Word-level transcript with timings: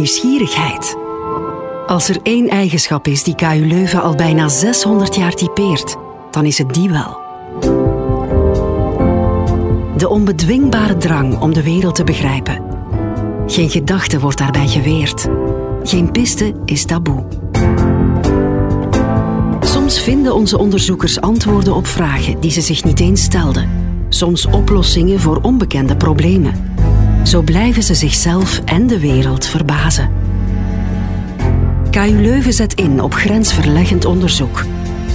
nieuwsgierigheid. 0.00 0.96
Als 1.86 2.08
er 2.08 2.18
één 2.22 2.48
eigenschap 2.48 3.06
is 3.06 3.22
die 3.22 3.34
KU 3.34 3.66
Leuven 3.66 4.02
al 4.02 4.14
bijna 4.14 4.48
600 4.48 5.14
jaar 5.14 5.34
typeert, 5.34 5.96
dan 6.30 6.44
is 6.44 6.58
het 6.58 6.74
die 6.74 6.90
wel. 6.90 7.20
De 9.96 10.08
onbedwingbare 10.08 10.96
drang 10.96 11.40
om 11.40 11.54
de 11.54 11.62
wereld 11.62 11.94
te 11.94 12.04
begrijpen. 12.04 12.62
Geen 13.46 13.70
gedachte 13.70 14.20
wordt 14.20 14.38
daarbij 14.38 14.68
geweerd. 14.68 15.28
Geen 15.82 16.10
piste 16.10 16.54
is 16.64 16.84
taboe. 16.84 17.24
Soms 19.60 20.00
vinden 20.00 20.34
onze 20.34 20.58
onderzoekers 20.58 21.20
antwoorden 21.20 21.74
op 21.74 21.86
vragen 21.86 22.40
die 22.40 22.50
ze 22.50 22.60
zich 22.60 22.84
niet 22.84 23.00
eens 23.00 23.22
stelden. 23.22 23.68
Soms 24.08 24.46
oplossingen 24.46 25.20
voor 25.20 25.38
onbekende 25.42 25.96
problemen. 25.96 26.78
Zo 27.22 27.42
blijven 27.42 27.82
ze 27.82 27.94
zichzelf 27.94 28.60
en 28.64 28.86
de 28.86 29.00
wereld 29.00 29.46
verbazen. 29.46 30.10
KU 31.90 32.20
Leuven 32.20 32.52
zet 32.52 32.74
in 32.74 33.02
op 33.02 33.14
grensverleggend 33.14 34.04
onderzoek. 34.04 34.64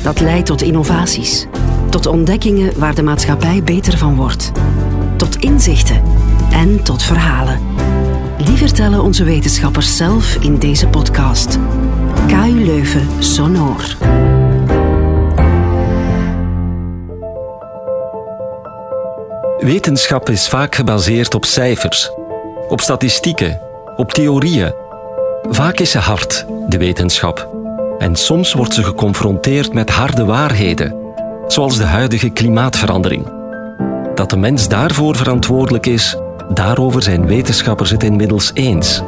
Dat 0.03 0.19
leidt 0.19 0.45
tot 0.45 0.61
innovaties, 0.61 1.45
tot 1.89 2.05
ontdekkingen 2.05 2.79
waar 2.79 2.95
de 2.95 3.03
maatschappij 3.03 3.63
beter 3.63 3.97
van 3.97 4.15
wordt, 4.15 4.51
tot 5.15 5.35
inzichten 5.35 6.01
en 6.51 6.83
tot 6.83 7.03
verhalen. 7.03 7.59
Die 8.45 8.57
vertellen 8.57 9.01
onze 9.01 9.23
wetenschappers 9.23 9.97
zelf 9.97 10.35
in 10.35 10.57
deze 10.57 10.87
podcast. 10.87 11.59
KU 12.27 12.65
Leuven 12.65 13.07
Sonor. 13.19 13.95
Wetenschap 19.65 20.29
is 20.29 20.47
vaak 20.47 20.75
gebaseerd 20.75 21.33
op 21.35 21.45
cijfers, 21.45 22.11
op 22.69 22.81
statistieken, 22.81 23.61
op 23.95 24.11
theorieën. 24.11 24.73
Vaak 25.49 25.79
is 25.79 25.91
ze 25.91 25.97
hard, 25.97 26.45
de 26.67 26.77
wetenschap. 26.77 27.49
En 27.99 28.15
soms 28.15 28.53
wordt 28.53 28.73
ze 28.73 28.83
geconfronteerd 28.83 29.73
met 29.73 29.89
harde 29.89 30.25
waarheden, 30.25 30.95
zoals 31.47 31.77
de 31.77 31.83
huidige 31.83 32.29
klimaatverandering. 32.29 33.27
Dat 34.15 34.29
de 34.29 34.37
mens 34.37 34.67
daarvoor 34.67 35.15
verantwoordelijk 35.15 35.85
is, 35.85 36.17
daarover 36.49 37.01
zijn 37.01 37.27
wetenschappers 37.27 37.89
het 37.89 38.03
inmiddels 38.03 38.51
eens. 38.53 39.01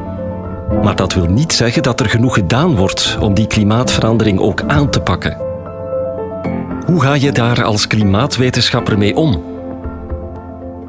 Maar 0.83 0.95
dat 0.95 1.13
wil 1.13 1.25
niet 1.25 1.53
zeggen 1.53 1.83
dat 1.83 1.99
er 1.99 2.09
genoeg 2.09 2.33
gedaan 2.33 2.75
wordt 2.75 3.17
om 3.19 3.33
die 3.33 3.47
klimaatverandering 3.47 4.39
ook 4.39 4.63
aan 4.67 4.89
te 4.89 5.01
pakken. 5.01 5.37
Hoe 6.85 7.01
ga 7.01 7.13
je 7.13 7.31
daar 7.31 7.63
als 7.63 7.87
klimaatwetenschapper 7.87 8.97
mee 8.97 9.15
om? 9.15 9.56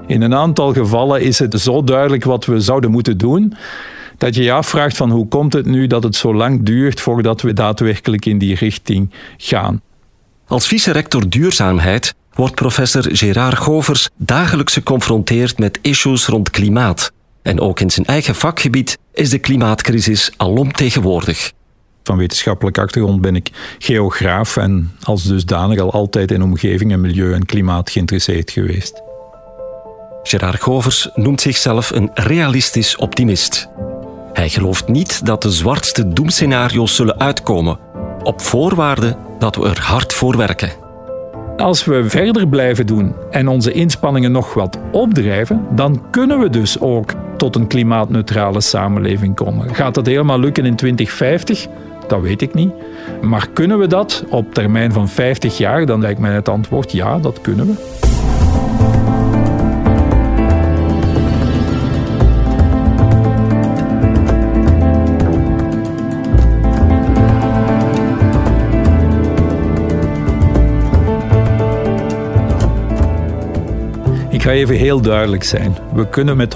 In 0.08 0.22
een 0.22 0.34
aantal 0.34 0.72
gevallen 0.72 1.22
is 1.22 1.38
het 1.38 1.60
zo 1.60 1.84
duidelijk 1.84 2.24
wat 2.24 2.44
we 2.44 2.60
zouden 2.60 2.90
moeten 2.90 3.18
doen, 3.18 3.54
dat 4.18 4.34
je 4.34 4.42
je 4.42 4.52
afvraagt 4.52 4.96
van 4.96 5.10
hoe 5.10 5.28
komt 5.28 5.52
het 5.52 5.66
nu 5.66 5.86
dat 5.86 6.02
het 6.02 6.16
zo 6.16 6.34
lang 6.34 6.62
duurt 6.62 7.00
voordat 7.00 7.42
we 7.42 7.52
daadwerkelijk 7.52 8.26
in 8.26 8.38
die 8.38 8.54
richting 8.54 9.10
gaan. 9.36 9.80
Als 10.46 10.66
vice-rector 10.66 11.28
duurzaamheid 11.28 12.14
wordt 12.34 12.54
professor 12.54 13.04
Gerard 13.08 13.58
Govers 13.58 14.08
dagelijks 14.16 14.72
geconfronteerd 14.72 15.58
met 15.58 15.78
issues 15.82 16.26
rond 16.26 16.50
klimaat. 16.50 17.12
En 17.42 17.60
ook 17.60 17.80
in 17.80 17.90
zijn 17.90 18.06
eigen 18.06 18.34
vakgebied 18.34 18.98
is 19.12 19.30
de 19.30 19.38
klimaatcrisis 19.38 20.32
alomtegenwoordig. 20.36 21.52
Van 22.02 22.16
wetenschappelijke 22.16 22.80
achtergrond 22.80 23.20
ben 23.20 23.36
ik 23.36 23.50
geograaf 23.78 24.56
en 24.56 24.92
als 25.02 25.24
dusdanig 25.24 25.78
al 25.78 25.92
altijd 25.92 26.30
in 26.30 26.42
omgeving 26.42 26.92
en 26.92 27.00
milieu 27.00 27.32
en 27.32 27.46
klimaat 27.46 27.90
geïnteresseerd 27.90 28.50
geweest. 28.50 29.07
Gerard 30.28 30.62
Govers 30.62 31.08
noemt 31.14 31.40
zichzelf 31.40 31.90
een 31.90 32.10
realistisch 32.14 32.96
optimist. 32.96 33.68
Hij 34.32 34.48
gelooft 34.48 34.88
niet 34.88 35.26
dat 35.26 35.42
de 35.42 35.50
zwartste 35.50 36.08
doemscenario's 36.08 36.94
zullen 36.94 37.20
uitkomen, 37.20 37.78
op 38.22 38.40
voorwaarde 38.40 39.16
dat 39.38 39.56
we 39.56 39.68
er 39.68 39.80
hard 39.80 40.12
voor 40.12 40.36
werken. 40.36 40.70
Als 41.56 41.84
we 41.84 42.04
verder 42.08 42.48
blijven 42.48 42.86
doen 42.86 43.14
en 43.30 43.48
onze 43.48 43.72
inspanningen 43.72 44.32
nog 44.32 44.54
wat 44.54 44.78
opdrijven, 44.92 45.66
dan 45.70 46.10
kunnen 46.10 46.38
we 46.38 46.50
dus 46.50 46.80
ook 46.80 47.12
tot 47.36 47.56
een 47.56 47.66
klimaatneutrale 47.66 48.60
samenleving 48.60 49.34
komen. 49.34 49.74
Gaat 49.74 49.94
dat 49.94 50.06
helemaal 50.06 50.40
lukken 50.40 50.64
in 50.64 50.76
2050? 50.76 51.66
Dat 52.08 52.20
weet 52.20 52.42
ik 52.42 52.54
niet. 52.54 52.72
Maar 53.22 53.48
kunnen 53.52 53.78
we 53.78 53.86
dat 53.86 54.24
op 54.28 54.54
termijn 54.54 54.92
van 54.92 55.08
50 55.08 55.58
jaar? 55.58 55.86
Dan 55.86 56.00
lijkt 56.00 56.20
mij 56.20 56.32
het 56.32 56.48
antwoord 56.48 56.92
ja, 56.92 57.18
dat 57.18 57.40
kunnen 57.40 57.66
we. 57.66 58.07
Ga 74.48 74.54
even 74.54 74.76
heel 74.76 75.00
duidelijk 75.00 75.44
zijn. 75.44 75.76
We 75.94 76.08
kunnen 76.08 76.36
met 76.36 76.54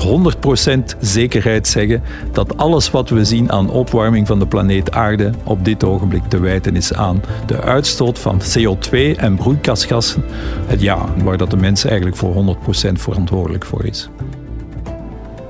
100% 0.95 0.99
zekerheid 1.01 1.69
zeggen 1.69 2.03
dat 2.33 2.57
alles 2.57 2.91
wat 2.91 3.09
we 3.09 3.25
zien 3.25 3.53
aan 3.53 3.71
opwarming 3.71 4.27
van 4.27 4.39
de 4.39 4.47
planeet 4.47 4.93
Aarde 4.93 5.31
op 5.45 5.65
dit 5.65 5.85
ogenblik 5.85 6.23
te 6.29 6.41
wijten 6.41 6.77
is 6.77 6.95
aan 6.95 7.23
de 7.47 7.61
uitstoot 7.61 8.19
van 8.19 8.41
CO2 8.41 9.17
en 9.17 9.37
broeikasgassen. 9.37 10.25
Het 10.67 10.81
ja, 10.81 11.15
waar 11.25 11.37
dat 11.37 11.51
de 11.51 11.57
mens 11.57 11.85
eigenlijk 11.85 12.17
voor 12.17 12.57
100% 12.91 12.93
verantwoordelijk 12.93 13.65
voor 13.65 13.85
is. 13.85 14.09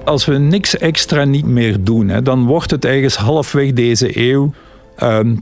Als 0.04 0.25
we 0.25 0.38
niks 0.38 0.78
extra 0.78 1.25
niet 1.25 1.47
meer 1.47 1.84
doen, 1.84 2.22
dan 2.22 2.44
wordt 2.44 2.70
het 2.70 2.84
ergens 2.84 3.16
halfweg 3.16 3.72
deze 3.72 4.19
eeuw 4.31 4.52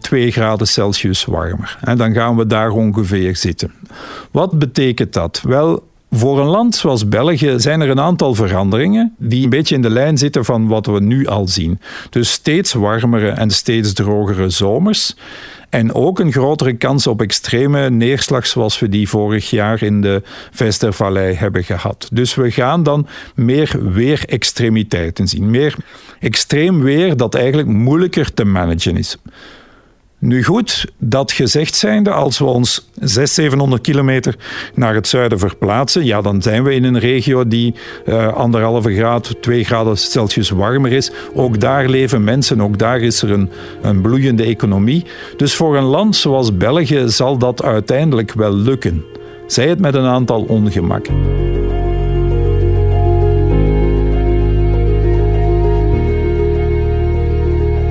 2 0.00 0.22
ehm, 0.22 0.30
graden 0.30 0.66
Celsius 0.66 1.24
warmer. 1.24 1.78
En 1.80 1.96
dan 1.96 2.12
gaan 2.12 2.36
we 2.36 2.46
daar 2.46 2.70
ongeveer 2.70 3.36
zitten. 3.36 3.72
Wat 4.30 4.58
betekent 4.58 5.12
dat? 5.12 5.42
Wel, 5.44 5.88
voor 6.10 6.40
een 6.40 6.46
land 6.46 6.74
zoals 6.74 7.08
België 7.08 7.54
zijn 7.56 7.80
er 7.80 7.90
een 7.90 8.00
aantal 8.00 8.34
veranderingen 8.34 9.14
die 9.18 9.44
een 9.44 9.50
beetje 9.50 9.74
in 9.74 9.82
de 9.82 9.90
lijn 9.90 10.18
zitten 10.18 10.44
van 10.44 10.66
wat 10.66 10.86
we 10.86 11.00
nu 11.00 11.26
al 11.26 11.48
zien. 11.48 11.80
Dus 12.10 12.30
steeds 12.30 12.72
warmere 12.72 13.28
en 13.28 13.50
steeds 13.50 13.92
drogere 13.92 14.48
zomers. 14.48 15.16
En 15.68 15.94
ook 15.94 16.18
een 16.18 16.32
grotere 16.32 16.72
kans 16.72 17.06
op 17.06 17.22
extreme 17.22 17.90
neerslag 17.90 18.46
zoals 18.46 18.78
we 18.78 18.88
die 18.88 19.08
vorig 19.08 19.50
jaar 19.50 19.82
in 19.82 20.00
de 20.00 20.22
Vestervallei 20.50 21.34
hebben 21.34 21.64
gehad. 21.64 22.08
Dus 22.12 22.34
we 22.34 22.50
gaan 22.50 22.82
dan 22.82 23.06
meer 23.34 23.92
weerextremiteiten 23.92 25.28
zien. 25.28 25.50
Meer 25.50 25.74
extreem 26.20 26.80
weer 26.80 27.16
dat 27.16 27.34
eigenlijk 27.34 27.68
moeilijker 27.68 28.34
te 28.34 28.44
managen 28.44 28.96
is. 28.96 29.16
Nu 30.22 30.44
goed, 30.44 30.86
dat 30.98 31.32
gezegd 31.32 31.74
zijnde, 31.74 32.10
als 32.10 32.38
we 32.38 32.44
ons 32.44 32.88
600, 32.94 33.30
700 33.30 33.82
kilometer 33.82 34.36
naar 34.74 34.94
het 34.94 35.08
zuiden 35.08 35.38
verplaatsen, 35.38 36.04
ja, 36.04 36.20
dan 36.20 36.42
zijn 36.42 36.62
we 36.62 36.74
in 36.74 36.84
een 36.84 36.98
regio 36.98 37.48
die 37.48 37.74
uh, 38.06 38.34
anderhalve 38.34 38.94
graad, 38.94 39.34
twee 39.40 39.64
graden 39.64 39.98
Celsius 39.98 40.50
warmer 40.50 40.92
is. 40.92 41.10
Ook 41.34 41.60
daar 41.60 41.88
leven 41.88 42.24
mensen, 42.24 42.60
ook 42.60 42.78
daar 42.78 43.00
is 43.00 43.22
er 43.22 43.30
een, 43.30 43.50
een 43.82 44.00
bloeiende 44.00 44.44
economie. 44.44 45.04
Dus 45.36 45.54
voor 45.54 45.76
een 45.76 45.84
land 45.84 46.16
zoals 46.16 46.56
België 46.56 47.02
zal 47.06 47.38
dat 47.38 47.62
uiteindelijk 47.62 48.32
wel 48.32 48.54
lukken. 48.54 49.04
Zij 49.46 49.68
het 49.68 49.78
met 49.78 49.94
een 49.94 50.06
aantal 50.06 50.42
ongemakken. 50.42 51.49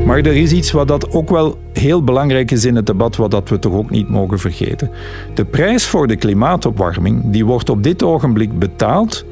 Maar 0.09 0.17
er 0.17 0.35
is 0.35 0.51
iets 0.51 0.71
wat 0.71 0.87
dat 0.87 1.11
ook 1.11 1.29
wel 1.29 1.57
heel 1.73 2.03
belangrijk 2.03 2.51
is 2.51 2.65
in 2.65 2.75
het 2.75 2.85
debat, 2.85 3.15
wat 3.15 3.31
dat 3.31 3.49
we 3.49 3.59
toch 3.59 3.73
ook 3.73 3.89
niet 3.89 4.09
mogen 4.09 4.39
vergeten. 4.39 4.91
De 5.33 5.45
prijs 5.45 5.85
voor 5.87 6.07
de 6.07 6.15
klimaatopwarming 6.15 7.21
die 7.25 7.45
wordt 7.45 7.69
op 7.69 7.83
dit 7.83 8.03
ogenblik 8.03 8.59
betaald 8.59 9.25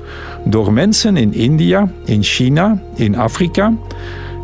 door 0.45 0.73
mensen 0.73 1.17
in 1.17 1.33
India, 1.33 1.91
in 2.05 2.23
China, 2.23 2.81
in 2.95 3.15
Afrika 3.15 3.73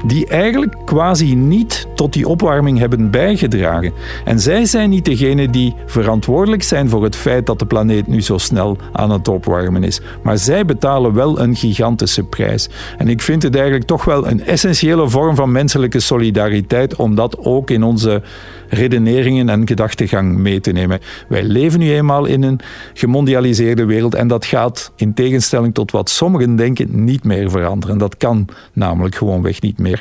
die 0.03 0.27
eigenlijk 0.27 0.75
quasi 0.85 1.35
niet 1.35 1.87
tot 1.95 2.13
die 2.13 2.27
opwarming 2.27 2.77
hebben 2.77 3.11
bijgedragen. 3.11 3.93
En 4.25 4.39
zij 4.39 4.65
zijn 4.65 4.89
niet 4.89 5.05
degene 5.05 5.49
die 5.49 5.75
verantwoordelijk 5.85 6.63
zijn 6.63 6.89
voor 6.89 7.03
het 7.03 7.15
feit 7.15 7.45
dat 7.45 7.59
de 7.59 7.65
planeet 7.65 8.07
nu 8.07 8.21
zo 8.21 8.37
snel 8.37 8.77
aan 8.91 9.11
het 9.11 9.27
opwarmen 9.27 9.83
is. 9.83 10.01
Maar 10.23 10.37
zij 10.37 10.65
betalen 10.65 11.13
wel 11.13 11.39
een 11.39 11.55
gigantische 11.55 12.23
prijs. 12.23 12.69
En 12.97 13.07
ik 13.07 13.21
vind 13.21 13.43
het 13.43 13.55
eigenlijk 13.55 13.85
toch 13.85 14.05
wel 14.05 14.27
een 14.27 14.45
essentiële 14.45 15.09
vorm 15.09 15.35
van 15.35 15.51
menselijke 15.51 15.99
solidariteit 15.99 16.95
om 16.95 17.15
dat 17.15 17.37
ook 17.37 17.69
in 17.69 17.83
onze 17.83 18.21
redeneringen 18.69 19.49
en 19.49 19.67
gedachtegang 19.67 20.37
mee 20.37 20.59
te 20.59 20.71
nemen. 20.71 20.99
Wij 21.27 21.43
leven 21.43 21.79
nu 21.79 21.93
eenmaal 21.93 22.25
in 22.25 22.43
een 22.43 22.59
gemondialiseerde 22.93 23.85
wereld 23.85 24.15
en 24.15 24.27
dat 24.27 24.45
gaat 24.45 24.91
in 24.95 25.13
tegenstelling 25.13 25.73
tot 25.73 25.91
wat 25.91 26.09
sommigen 26.09 26.55
denken 26.55 27.03
niet 27.03 27.23
meer 27.23 27.49
veranderen. 27.49 27.97
Dat 27.97 28.17
kan 28.17 28.47
namelijk 28.73 29.15
gewoonweg 29.15 29.61
niet 29.61 29.79
meer. 29.79 29.92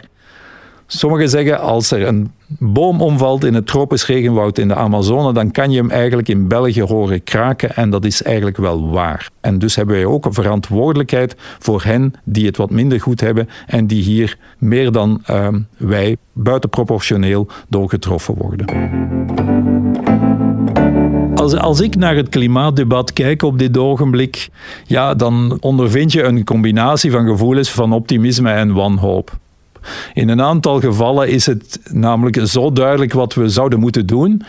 Sommigen 0.95 1.29
zeggen 1.29 1.61
als 1.61 1.91
er 1.91 2.07
een 2.07 2.31
boom 2.59 3.01
omvalt 3.01 3.45
in 3.45 3.55
het 3.55 3.67
tropisch 3.67 4.07
regenwoud 4.07 4.59
in 4.59 4.69
de 4.69 4.75
Amazone, 4.75 5.33
dan 5.33 5.51
kan 5.51 5.71
je 5.71 5.81
hem 5.81 5.91
eigenlijk 5.91 6.29
in 6.29 6.49
België 6.49 6.83
horen 6.83 7.25
kraken 7.25 7.77
en 7.77 7.91
dat 7.91 8.05
is 8.05 8.23
eigenlijk 8.23 8.57
wel 8.57 8.91
waar. 8.91 9.31
En 9.41 9.59
dus 9.59 9.77
hebben 9.77 9.95
wij 9.95 10.05
ook 10.05 10.25
een 10.25 10.33
verantwoordelijkheid 10.33 11.35
voor 11.59 11.83
hen 11.83 12.15
die 12.25 12.47
het 12.47 12.57
wat 12.57 12.71
minder 12.71 13.01
goed 13.01 13.21
hebben 13.21 13.49
en 13.67 13.87
die 13.87 14.03
hier 14.03 14.39
meer 14.59 14.93
dan 14.93 15.23
uh, 15.31 15.49
wij 15.77 16.17
buitenproportioneel 16.33 17.47
door 17.69 17.89
getroffen 17.89 18.35
worden. 18.35 18.67
Als, 21.35 21.57
als 21.57 21.81
ik 21.81 21.97
naar 21.97 22.17
het 22.17 22.29
klimaatdebat 22.29 23.13
kijk 23.13 23.43
op 23.43 23.59
dit 23.59 23.79
ogenblik, 23.79 24.49
ja, 24.85 25.15
dan 25.15 25.57
ondervind 25.61 26.13
je 26.13 26.23
een 26.23 26.45
combinatie 26.45 27.11
van 27.11 27.27
gevoelens 27.27 27.71
van 27.71 27.93
optimisme 27.93 28.51
en 28.51 28.73
wanhoop. 28.73 29.41
In 30.15 30.29
een 30.29 30.43
aantal 30.43 30.81
gevallen 30.81 31.29
is 31.29 31.47
het 31.47 31.81
namelijk 31.91 32.41
zo 32.45 32.73
duidelijk 32.73 33.13
wat 33.13 33.35
we 33.35 33.49
zouden 33.49 33.81
moeten 33.81 34.07
doen 34.07 34.43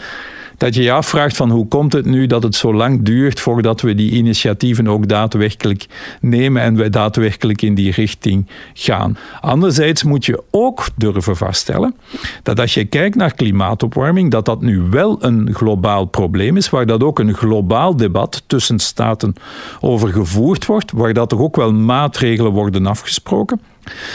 dat 0.57 0.75
je 0.75 0.81
je 0.81 0.91
afvraagt 0.91 1.35
van 1.35 1.49
hoe 1.49 1.67
komt 1.67 1.93
het 1.93 2.05
nu 2.05 2.27
dat 2.27 2.43
het 2.43 2.55
zo 2.55 2.73
lang 2.73 3.01
duurt 3.01 3.39
voordat 3.39 3.81
we 3.81 3.95
die 3.95 4.11
initiatieven 4.11 4.87
ook 4.87 5.07
daadwerkelijk 5.07 5.85
nemen 6.21 6.61
en 6.61 6.75
we 6.75 6.89
daadwerkelijk 6.89 7.61
in 7.61 7.75
die 7.75 7.91
richting 7.91 8.47
gaan. 8.73 9.17
Anderzijds 9.41 10.03
moet 10.03 10.25
je 10.25 10.43
ook 10.51 10.85
durven 10.95 11.35
vaststellen 11.35 11.95
dat 12.43 12.59
als 12.59 12.73
je 12.73 12.85
kijkt 12.85 13.15
naar 13.15 13.33
klimaatopwarming, 13.33 14.31
dat 14.31 14.45
dat 14.45 14.61
nu 14.61 14.81
wel 14.81 15.23
een 15.23 15.53
globaal 15.53 16.05
probleem 16.05 16.57
is, 16.57 16.69
waar 16.69 16.85
dat 16.85 17.03
ook 17.03 17.19
een 17.19 17.33
globaal 17.33 17.95
debat 17.95 18.43
tussen 18.47 18.79
staten 18.79 19.33
over 19.79 20.09
gevoerd 20.09 20.65
wordt, 20.65 20.91
waar 20.91 21.13
dat 21.13 21.31
er 21.31 21.39
ook 21.39 21.55
wel 21.55 21.73
maatregelen 21.73 22.51
worden 22.51 22.85
afgesproken. 22.85 23.59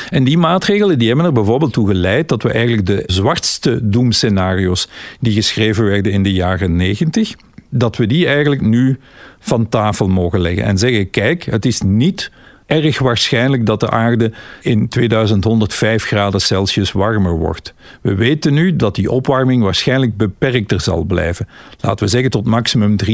En 0.08 0.24
die 0.24 0.38
maatregelen 0.38 0.98
die 0.98 1.08
hebben 1.08 1.26
er 1.26 1.32
bijvoorbeeld 1.32 1.72
toe 1.72 1.88
geleid 1.88 2.28
dat 2.28 2.42
we 2.42 2.52
eigenlijk 2.52 2.86
de 2.86 3.02
zwartste 3.06 3.88
doemscenario's 3.88 4.88
die 5.20 5.32
geschreven 5.32 5.84
werden 5.84 6.12
in 6.12 6.22
de 6.22 6.32
jaren 6.32 6.76
90, 6.76 7.34
dat 7.70 7.96
we 7.96 8.06
die 8.06 8.26
eigenlijk 8.26 8.60
nu 8.60 8.98
van 9.38 9.68
tafel 9.68 10.08
mogen 10.08 10.40
leggen 10.40 10.64
en 10.64 10.78
zeggen: 10.78 11.10
kijk, 11.10 11.44
het 11.44 11.66
is 11.66 11.80
niet 11.80 12.30
erg 12.68 12.98
waarschijnlijk 12.98 13.66
dat 13.66 13.80
de 13.80 13.90
aarde 13.90 14.32
in 14.60 14.88
2105 14.88 16.04
graden 16.04 16.40
Celsius 16.40 16.92
warmer 16.92 17.38
wordt. 17.38 17.74
We 18.00 18.14
weten 18.14 18.54
nu 18.54 18.76
dat 18.76 18.94
die 18.94 19.10
opwarming 19.10 19.62
waarschijnlijk 19.62 20.16
beperkter 20.16 20.80
zal 20.80 21.02
blijven. 21.02 21.48
Laten 21.80 22.04
we 22.04 22.10
zeggen 22.10 22.30
tot 22.30 22.46
maximum 22.46 22.96
3,5 23.04 23.08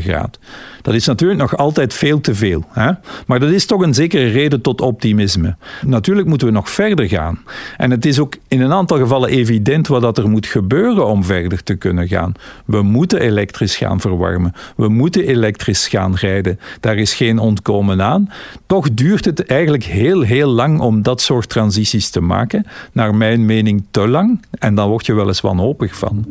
graad. 0.00 0.38
Dat 0.82 0.94
is 0.94 1.06
natuurlijk 1.06 1.40
nog 1.40 1.56
altijd 1.56 1.94
veel 1.94 2.20
te 2.20 2.34
veel. 2.34 2.64
Hè? 2.68 2.90
Maar 3.26 3.40
dat 3.40 3.50
is 3.50 3.66
toch 3.66 3.82
een 3.82 3.94
zekere 3.94 4.26
reden 4.26 4.60
tot 4.60 4.80
optimisme. 4.80 5.56
Natuurlijk 5.86 6.28
moeten 6.28 6.46
we 6.46 6.52
nog 6.52 6.70
verder 6.70 7.08
gaan. 7.08 7.38
En 7.76 7.90
het 7.90 8.06
is 8.06 8.18
ook 8.18 8.36
in 8.48 8.60
een 8.60 8.72
aantal 8.72 8.98
gevallen 8.98 9.28
evident 9.28 9.86
wat 9.86 10.18
er 10.18 10.28
moet 10.28 10.46
gebeuren 10.46 11.06
om 11.06 11.24
verder 11.24 11.62
te 11.62 11.74
kunnen 11.74 12.08
gaan. 12.08 12.32
We 12.64 12.82
moeten 12.82 13.20
elektrisch 13.20 13.76
gaan 13.76 14.00
verwarmen. 14.00 14.52
We 14.76 14.88
moeten 14.88 15.26
elektrisch 15.26 15.88
gaan 15.88 16.14
rijden. 16.14 16.60
Daar 16.80 16.96
is 16.96 17.14
geen 17.14 17.38
ontkomen 17.38 18.02
aan. 18.02 18.30
Toch 18.66 18.81
duurt 18.92 19.24
het 19.24 19.46
eigenlijk 19.46 19.84
heel, 19.84 20.20
heel 20.20 20.48
lang 20.48 20.80
om 20.80 21.02
dat 21.02 21.20
soort 21.20 21.48
transities 21.48 22.10
te 22.10 22.20
maken. 22.20 22.66
Naar 22.92 23.14
mijn 23.14 23.46
mening 23.46 23.84
te 23.90 24.08
lang. 24.08 24.40
En 24.58 24.74
dan 24.74 24.88
word 24.88 25.06
je 25.06 25.14
wel 25.14 25.26
eens 25.26 25.40
wanhopig 25.40 25.96
van. 25.96 26.26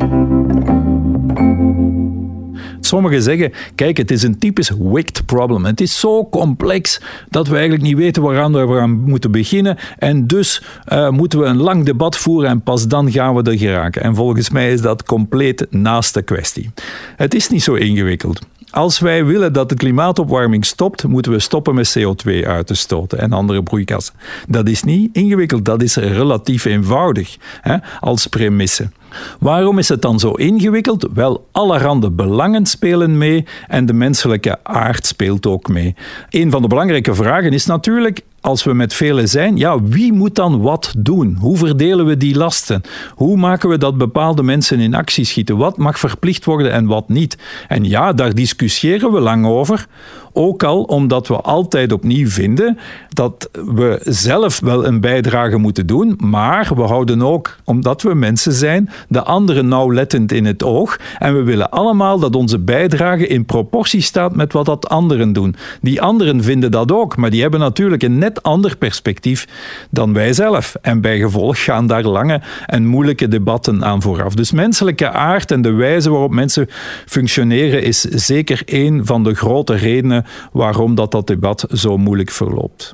Sommigen 2.79 3.21
zeggen, 3.21 3.51
kijk, 3.75 3.97
het 3.97 4.11
is 4.11 4.23
een 4.23 4.39
typisch 4.39 4.71
wicked 4.79 5.25
problem. 5.25 5.65
Het 5.65 5.81
is 5.81 5.99
zo 5.99 6.29
complex 6.29 7.01
dat 7.29 7.47
we 7.47 7.53
eigenlijk 7.53 7.83
niet 7.83 7.97
weten 7.97 8.21
waaraan 8.21 8.67
we 8.67 8.79
aan 8.79 8.91
moeten 8.91 9.31
beginnen. 9.31 9.77
En 9.97 10.27
dus 10.27 10.63
uh, 10.93 11.09
moeten 11.09 11.39
we 11.39 11.45
een 11.45 11.61
lang 11.61 11.85
debat 11.85 12.17
voeren 12.17 12.49
en 12.49 12.61
pas 12.61 12.87
dan 12.87 13.11
gaan 13.11 13.35
we 13.35 13.51
er 13.51 13.57
geraken. 13.57 14.03
En 14.03 14.15
volgens 14.15 14.49
mij 14.49 14.71
is 14.71 14.81
dat 14.81 15.03
compleet 15.03 15.67
naast 15.69 16.13
de 16.13 16.21
kwestie. 16.21 16.69
Het 17.15 17.33
is 17.33 17.49
niet 17.49 17.63
zo 17.63 17.73
ingewikkeld. 17.73 18.41
Als 18.71 18.99
wij 18.99 19.25
willen 19.25 19.53
dat 19.53 19.69
de 19.69 19.75
klimaatopwarming 19.75 20.65
stopt, 20.65 21.03
moeten 21.03 21.31
we 21.31 21.39
stoppen 21.39 21.75
met 21.75 21.97
CO2 21.99 22.45
uit 22.45 22.67
te 22.67 22.73
stoten 22.73 23.19
en 23.19 23.33
andere 23.33 23.63
broeikassen. 23.63 24.13
Dat 24.47 24.69
is 24.69 24.83
niet 24.83 25.15
ingewikkeld, 25.15 25.65
dat 25.65 25.81
is 25.81 25.95
relatief 25.95 26.65
eenvoudig 26.65 27.37
hè, 27.61 27.75
als 27.99 28.27
premisse. 28.27 28.89
Waarom 29.39 29.77
is 29.77 29.89
het 29.89 30.01
dan 30.01 30.19
zo 30.19 30.31
ingewikkeld? 30.31 31.07
Wel, 31.13 31.47
allerhande 31.51 32.11
belangen 32.11 32.65
spelen 32.65 33.17
mee 33.17 33.45
en 33.67 33.85
de 33.85 33.93
menselijke 33.93 34.57
aard 34.63 35.05
speelt 35.05 35.45
ook 35.45 35.67
mee. 35.67 35.95
Een 36.29 36.51
van 36.51 36.61
de 36.61 36.67
belangrijke 36.67 37.15
vragen 37.15 37.53
is 37.53 37.65
natuurlijk: 37.65 38.21
als 38.41 38.63
we 38.63 38.73
met 38.73 38.93
velen 38.93 39.27
zijn, 39.27 39.57
ja, 39.57 39.81
wie 39.81 40.13
moet 40.13 40.35
dan 40.35 40.61
wat 40.61 40.93
doen? 40.97 41.37
Hoe 41.39 41.57
verdelen 41.57 42.05
we 42.05 42.17
die 42.17 42.35
lasten? 42.35 42.81
Hoe 43.15 43.37
maken 43.37 43.69
we 43.69 43.77
dat 43.77 43.97
bepaalde 43.97 44.43
mensen 44.43 44.79
in 44.79 44.93
actie 44.93 45.25
schieten? 45.25 45.57
Wat 45.57 45.77
mag 45.77 45.99
verplicht 45.99 46.45
worden 46.45 46.71
en 46.71 46.85
wat 46.85 47.09
niet? 47.09 47.37
En 47.67 47.83
ja, 47.83 48.13
daar 48.13 48.33
discussiëren 48.33 49.11
we 49.11 49.19
lang 49.19 49.45
over. 49.45 49.87
Ook 50.33 50.63
al 50.63 50.83
omdat 50.83 51.27
we 51.27 51.35
altijd 51.35 51.91
opnieuw 51.91 52.27
vinden 52.27 52.77
dat 53.09 53.49
we 53.51 53.99
zelf 54.03 54.59
wel 54.59 54.85
een 54.85 54.99
bijdrage 54.99 55.57
moeten 55.57 55.87
doen, 55.87 56.19
maar 56.23 56.71
we 56.75 56.81
houden 56.81 57.21
ook, 57.21 57.57
omdat 57.63 58.01
we 58.01 58.13
mensen 58.13 58.53
zijn, 58.53 58.89
de 59.07 59.23
anderen 59.23 59.67
nauwlettend 59.67 60.31
in 60.31 60.45
het 60.45 60.63
oog. 60.63 60.99
En 61.17 61.35
we 61.35 61.43
willen 61.43 61.71
allemaal 61.71 62.19
dat 62.19 62.35
onze 62.35 62.59
bijdrage 62.59 63.27
in 63.27 63.45
proportie 63.45 64.01
staat 64.01 64.35
met 64.35 64.53
wat 64.53 64.65
dat 64.65 64.89
anderen 64.89 65.33
doen. 65.33 65.55
Die 65.81 66.01
anderen 66.01 66.43
vinden 66.43 66.71
dat 66.71 66.91
ook, 66.91 67.17
maar 67.17 67.29
die 67.29 67.41
hebben 67.41 67.59
natuurlijk 67.59 68.03
een 68.03 68.17
net 68.17 68.43
ander 68.43 68.77
perspectief 68.77 69.47
dan 69.89 70.13
wij 70.13 70.33
zelf. 70.33 70.75
En 70.81 71.01
bij 71.01 71.19
gevolg 71.19 71.63
gaan 71.63 71.87
daar 71.87 72.03
lange 72.03 72.41
en 72.65 72.85
moeilijke 72.85 73.27
debatten 73.27 73.85
aan 73.85 74.01
vooraf. 74.01 74.33
Dus 74.33 74.51
menselijke 74.51 75.09
aard 75.09 75.51
en 75.51 75.61
de 75.61 75.71
wijze 75.71 76.09
waarop 76.09 76.31
mensen 76.31 76.67
functioneren 77.05 77.83
is 77.83 78.01
zeker 78.01 78.61
een 78.65 79.05
van 79.05 79.23
de 79.23 79.33
grote 79.33 79.73
redenen 79.73 80.20
waarom 80.51 80.95
dat, 80.95 81.11
dat 81.11 81.27
debat 81.27 81.65
zo 81.71 81.97
moeilijk 81.97 82.29
verloopt. 82.29 82.93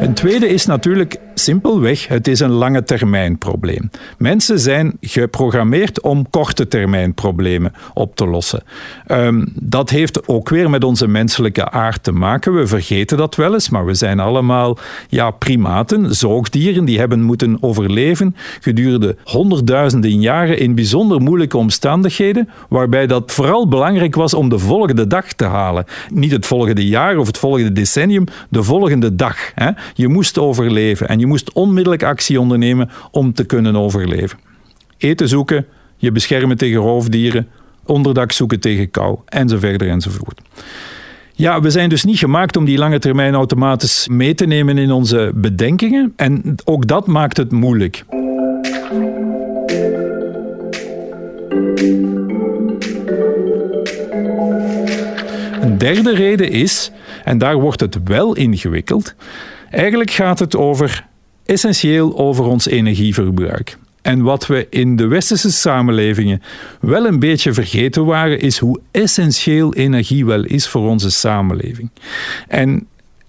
Een 0.00 0.14
tweede 0.14 0.48
is 0.48 0.66
natuurlijk 0.66 1.18
simpelweg, 1.38 2.08
het 2.08 2.28
is 2.28 2.40
een 2.40 2.50
lange 2.50 2.82
termijn 2.82 3.38
probleem. 3.38 3.90
Mensen 4.18 4.58
zijn 4.58 4.96
geprogrammeerd 5.00 6.00
om 6.00 6.30
korte 6.30 6.68
termijn 6.68 7.14
problemen 7.14 7.72
op 7.94 8.16
te 8.16 8.26
lossen. 8.26 8.62
Um, 9.08 9.52
dat 9.54 9.90
heeft 9.90 10.28
ook 10.28 10.48
weer 10.48 10.70
met 10.70 10.84
onze 10.84 11.06
menselijke 11.06 11.70
aard 11.70 12.02
te 12.02 12.12
maken. 12.12 12.54
We 12.54 12.66
vergeten 12.66 13.16
dat 13.16 13.34
wel 13.34 13.52
eens, 13.52 13.68
maar 13.68 13.86
we 13.86 13.94
zijn 13.94 14.20
allemaal 14.20 14.78
ja, 15.08 15.30
primaten, 15.30 16.14
zoogdieren, 16.14 16.84
die 16.84 16.98
hebben 16.98 17.22
moeten 17.22 17.58
overleven 17.60 18.36
gedurende 18.60 19.16
honderdduizenden 19.24 20.20
jaren 20.20 20.58
in 20.58 20.74
bijzonder 20.74 21.20
moeilijke 21.20 21.56
omstandigheden, 21.56 22.48
waarbij 22.68 23.06
dat 23.06 23.32
vooral 23.32 23.68
belangrijk 23.68 24.14
was 24.14 24.34
om 24.34 24.48
de 24.48 24.58
volgende 24.58 25.06
dag 25.06 25.32
te 25.32 25.44
halen. 25.44 25.84
Niet 26.08 26.32
het 26.32 26.46
volgende 26.46 26.86
jaar 26.86 27.16
of 27.16 27.26
het 27.26 27.38
volgende 27.38 27.72
decennium, 27.72 28.24
de 28.48 28.62
volgende 28.62 29.14
dag. 29.14 29.36
Hè. 29.54 29.70
Je 29.94 30.08
moest 30.08 30.38
overleven 30.38 31.08
en 31.08 31.18
je 31.18 31.25
moest 31.26 31.52
onmiddellijk 31.52 32.02
actie 32.02 32.40
ondernemen 32.40 32.90
om 33.10 33.32
te 33.32 33.44
kunnen 33.44 33.76
overleven. 33.76 34.38
Eten 34.98 35.28
zoeken, 35.28 35.66
je 35.96 36.12
beschermen 36.12 36.56
tegen 36.56 36.80
roofdieren, 36.80 37.48
onderdak 37.84 38.32
zoeken 38.32 38.60
tegen 38.60 38.90
kou, 38.90 39.18
enzovoort 39.26 39.82
enzovoort. 39.82 40.40
Ja, 41.32 41.60
we 41.60 41.70
zijn 41.70 41.88
dus 41.88 42.04
niet 42.04 42.18
gemaakt 42.18 42.56
om 42.56 42.64
die 42.64 42.78
lange 42.78 42.98
termijn 42.98 43.34
automatisch 43.34 44.08
mee 44.08 44.34
te 44.34 44.46
nemen 44.46 44.78
in 44.78 44.90
onze 44.90 45.32
bedenkingen. 45.34 46.12
En 46.16 46.54
ook 46.64 46.86
dat 46.86 47.06
maakt 47.06 47.36
het 47.36 47.52
moeilijk. 47.52 48.04
Een 55.60 55.78
derde 55.78 56.14
reden 56.14 56.50
is, 56.50 56.90
en 57.24 57.38
daar 57.38 57.60
wordt 57.60 57.80
het 57.80 57.98
wel 58.04 58.36
ingewikkeld, 58.36 59.14
eigenlijk 59.70 60.10
gaat 60.10 60.38
het 60.38 60.56
over 60.56 61.06
essentieel 61.46 62.18
over 62.18 62.44
ons 62.44 62.66
energieverbruik. 62.66 63.78
En 64.02 64.22
wat 64.22 64.46
we 64.46 64.66
in 64.70 64.96
de 64.96 65.06
westerse 65.06 65.52
samenlevingen 65.52 66.42
wel 66.80 67.06
een 67.06 67.18
beetje 67.18 67.52
vergeten 67.52 68.04
waren, 68.04 68.40
is 68.40 68.58
hoe 68.58 68.80
essentieel 68.90 69.74
energie 69.74 70.26
wel 70.26 70.44
is 70.44 70.68
voor 70.68 70.88
onze 70.88 71.10
samenleving. 71.10 71.90
En 72.48 72.86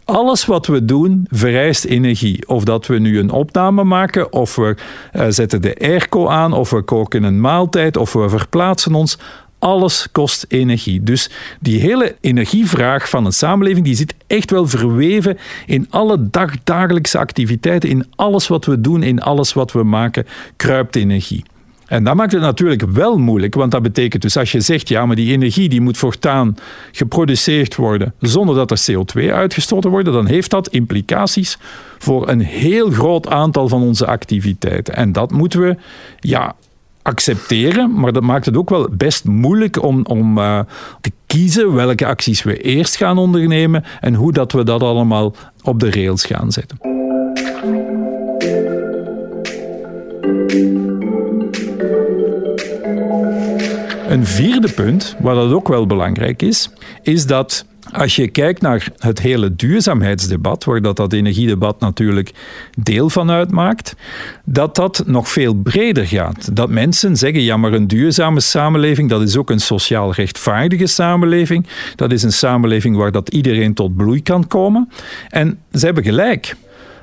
alles 0.08 0.46
wat 0.46 0.66
we 0.66 0.86
doen 0.86 1.26
vereist 1.30 1.86
energie. 1.86 2.48
Of 2.48 2.64
dat 2.64 2.88
we 2.88 3.00
nu 3.00 3.20
een 3.20 3.32
opname 3.32 3.84
maken, 3.84 4.34
of 4.34 4.56
we 4.56 4.76
uh, 5.14 5.26
zetten 5.30 5.62
de 5.62 5.76
airco 5.80 6.28
aan, 6.28 6.54
of 6.54 6.70
we 6.70 6.82
koken 6.82 7.24
een 7.24 7.42
maaltijd, 7.42 7.98
of 7.98 8.14
we 8.14 8.30
verplaatsen 8.30 8.94
ons 8.94 9.18
alles 9.60 10.08
kost 10.12 10.46
energie. 10.48 11.04
Dus 11.04 11.30
die 11.60 11.80
hele 11.80 12.16
energievraag 12.22 13.10
van 13.10 13.26
een 13.26 13.34
samenleving 13.34 13.86
die 13.86 13.96
zit 13.96 14.16
echt 14.28 14.52
wel 14.52 14.68
verweven 14.68 15.38
in 15.66 15.88
alle 15.90 16.30
dag, 16.30 16.54
dagelijkse 16.64 17.18
activiteiten, 17.18 17.90
in 17.90 18.06
alles 18.16 18.48
wat 18.48 18.66
we 18.66 18.82
doen, 18.82 19.04
in 19.04 19.22
alles 19.22 19.54
wat 19.54 19.72
we 19.72 19.84
maken, 19.84 20.26
kruipt 20.56 20.96
energie. 20.96 21.44
En 21.88 22.04
dat 22.04 22.16
maakt 22.16 22.32
het 22.32 22.42
natuurlijk 22.42 22.82
wel 22.82 23.18
moeilijk, 23.18 23.56
want 23.56 23.72
dat 23.72 23.82
betekent 23.82 24.22
dus 24.22 24.38
als 24.38 24.52
je 24.52 24.62
zegt, 24.62 24.90
ja, 24.90 25.06
maar 25.06 25.16
die 25.16 25.32
energie 25.32 25.70
die 25.70 25.82
moet 25.82 25.98
voortaan 25.98 26.56
geproduceerd 26.92 27.76
worden 27.76 28.14
zonder 28.20 28.56
dat 28.56 28.72
er 28.72 28.86
CO2 28.92 29.34
uitgestoten 29.34 29.90
wordt, 29.90 30.06
dan 30.06 30.28
heeft 30.28 30.50
dat 30.50 30.68
implicaties 30.68 31.58
voor 31.98 32.30
een 32.30 32.42
heel 32.42 32.92
groot 32.92 33.28
aantal 33.28 33.68
van 33.68 33.82
onze 33.82 34.06
activiteiten. 34.06 34.96
En 34.96 35.12
dat 35.12 35.32
moeten 35.32 35.62
we 35.62 35.76
ja, 36.20 36.56
accepteren, 37.08 38.00
maar 38.00 38.14
dat 38.14 38.24
maakt 38.24 38.46
het 38.46 38.58
ook 38.58 38.70
wel 38.70 38.90
best 38.92 39.26
moeilijk 39.26 39.84
om, 39.84 40.06
om 40.06 40.38
uh, 40.38 40.60
te 41.02 41.12
kiezen 41.26 41.74
welke 41.74 42.06
acties 42.06 42.44
we 42.44 42.58
eerst 42.58 42.96
gaan 42.96 43.18
ondernemen 43.18 43.84
en 44.00 44.14
hoe 44.14 44.34
dat 44.34 44.52
we 44.52 44.64
dat 44.64 44.82
allemaal 44.82 45.36
op 45.64 45.80
de 45.80 45.92
rails 45.92 46.26
gaan 46.26 46.52
zetten. 46.52 46.78
Een 54.08 54.26
vierde 54.26 54.72
punt, 54.72 55.16
wat 55.20 55.36
dat 55.36 55.52
ook 55.52 55.68
wel 55.68 55.88
belangrijk 55.88 56.42
is, 56.42 56.70
is 57.02 57.26
dat 57.26 57.66
als 57.92 58.16
je 58.16 58.28
kijkt 58.28 58.62
naar 58.62 58.88
het 58.98 59.20
hele 59.20 59.56
duurzaamheidsdebat, 59.56 60.64
waar 60.64 60.82
dat, 60.82 60.96
dat 60.96 61.14
energiedebat 61.14 61.80
natuurlijk 61.80 62.32
deel 62.78 63.10
van 63.10 63.32
uitmaakt, 63.32 63.96
dat 64.44 64.76
dat 64.76 65.04
nog 65.06 65.30
veel 65.30 65.54
breder 65.54 66.08
gaat. 66.08 66.56
Dat 66.56 66.70
mensen 66.70 67.18
zeggen, 67.18 67.42
ja 67.42 67.58
maar 67.58 67.74
een 67.74 67.88
duurzame 67.88 68.40
samenleving, 68.40 69.10
dat 69.10 69.22
is 69.22 69.38
ook 69.38 69.50
een 69.50 69.60
sociaal 69.60 70.14
rechtvaardige 70.14 70.88
samenleving. 70.88 71.68
Dat 71.96 72.12
is 72.12 72.24
een 72.24 72.34
samenleving 72.34 72.96
waar 72.96 73.12
dat 73.12 73.30
iedereen 73.30 73.74
tot 73.74 73.96
bloei 73.96 74.22
kan 74.22 74.48
komen. 74.48 74.90
En 75.30 75.60
ze 75.72 75.86
hebben 75.86 76.04
gelijk. 76.04 76.56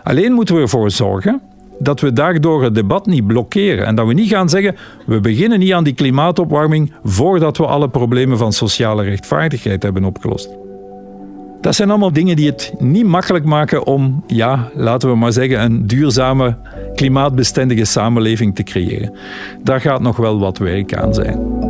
Alleen 0.03 0.33
moeten 0.33 0.55
we 0.55 0.61
ervoor 0.61 0.91
zorgen 0.91 1.41
dat 1.79 2.01
we 2.01 2.13
daardoor 2.13 2.63
het 2.63 2.75
debat 2.75 3.07
niet 3.07 3.27
blokkeren. 3.27 3.87
En 3.87 3.95
dat 3.95 4.07
we 4.07 4.13
niet 4.13 4.29
gaan 4.29 4.49
zeggen, 4.49 4.77
we 5.07 5.21
beginnen 5.21 5.59
niet 5.59 5.73
aan 5.73 5.85
die 5.85 5.95
klimaatopwarming 5.95 6.93
voordat 7.05 7.57
we 7.57 7.67
alle 7.67 7.89
problemen 7.89 8.39
van 8.39 8.53
sociale 8.53 9.03
rechtvaardigheid 9.03 9.83
hebben 9.83 10.05
opgelost. 10.05 10.64
Dat 11.65 11.75
zijn 11.75 11.91
allemaal 11.91 12.13
dingen 12.13 12.37
die 12.37 12.47
het 12.47 12.75
niet 12.79 13.07
makkelijk 13.07 13.45
maken 13.45 13.87
om, 13.87 14.25
ja, 14.27 14.71
laten 14.75 15.09
we 15.09 15.17
maar 15.17 15.33
zeggen, 15.33 15.63
een 15.63 15.87
duurzame, 15.87 16.57
klimaatbestendige 16.95 17.85
samenleving 17.85 18.55
te 18.55 18.63
creëren. 18.63 19.15
Daar 19.63 19.81
gaat 19.81 20.01
nog 20.01 20.17
wel 20.17 20.39
wat 20.39 20.59
werk 20.59 20.95
aan 20.95 21.15
zijn. 21.15 21.64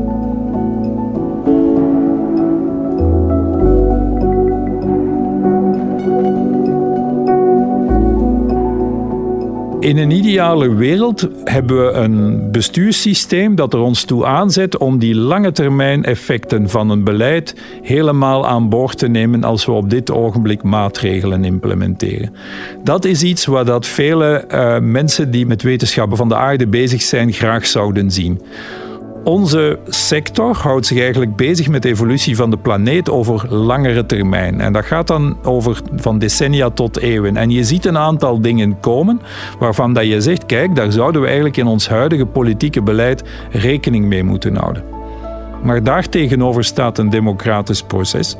In 9.85 9.99
een 9.99 10.11
ideale 10.11 10.75
wereld 10.75 11.29
hebben 11.45 11.87
we 11.87 11.93
een 11.93 12.51
bestuurssysteem 12.51 13.55
dat 13.55 13.73
er 13.73 13.81
ons 13.81 14.05
toe 14.05 14.27
aanzet 14.27 14.79
om 14.79 14.99
die 14.99 15.15
lange 15.15 15.53
termijn 15.53 16.05
effecten 16.05 16.69
van 16.69 16.91
een 16.91 17.05
beleid 17.05 17.55
helemaal 17.83 18.47
aan 18.47 18.69
boord 18.69 18.99
te 18.99 19.09
nemen 19.09 19.45
als 19.45 19.65
we 19.65 19.73
op 19.73 19.91
dit 19.91 20.11
ogenblik 20.11 20.63
maatregelen 20.63 21.45
implementeren. 21.45 22.35
Dat 22.85 23.05
is 23.05 23.23
iets 23.23 23.47
waar 23.47 23.65
dat 23.65 23.87
vele 23.87 24.45
uh, 24.51 24.79
mensen 24.79 25.31
die 25.31 25.47
met 25.47 25.63
wetenschappen 25.63 26.17
van 26.17 26.29
de 26.29 26.37
aarde 26.37 26.67
bezig 26.67 27.03
zijn 27.03 27.33
graag 27.33 27.67
zouden 27.67 28.11
zien. 28.11 28.41
Onze 29.25 29.79
sector 29.87 30.57
houdt 30.57 30.87
zich 30.87 30.99
eigenlijk 30.99 31.37
bezig 31.37 31.69
met 31.69 31.83
de 31.83 31.89
evolutie 31.89 32.37
van 32.37 32.51
de 32.51 32.57
planeet 32.57 33.11
over 33.11 33.55
langere 33.55 34.07
termijn. 34.07 34.61
En 34.61 34.73
dat 34.73 34.85
gaat 34.85 35.07
dan 35.07 35.37
over 35.43 35.81
van 35.97 36.19
decennia 36.19 36.71
tot 36.71 36.99
eeuwen. 36.99 37.37
En 37.37 37.51
je 37.51 37.65
ziet 37.65 37.85
een 37.85 37.99
aantal 37.99 38.41
dingen 38.41 38.81
komen 38.81 39.21
waarvan 39.59 39.93
dat 39.93 40.07
je 40.07 40.21
zegt, 40.21 40.47
kijk, 40.47 40.75
daar 40.75 40.93
zouden 40.93 41.21
we 41.21 41.27
eigenlijk 41.27 41.57
in 41.57 41.67
ons 41.67 41.89
huidige 41.89 42.27
politieke 42.27 42.83
beleid 42.83 43.23
rekening 43.51 44.05
mee 44.07 44.25
moeten 44.25 44.57
houden. 44.57 44.85
Maar 45.63 45.83
daartegenover 45.83 46.65
staat 46.65 46.99
een 46.99 47.11
democratisch 47.11 47.83
proces, 47.83 48.37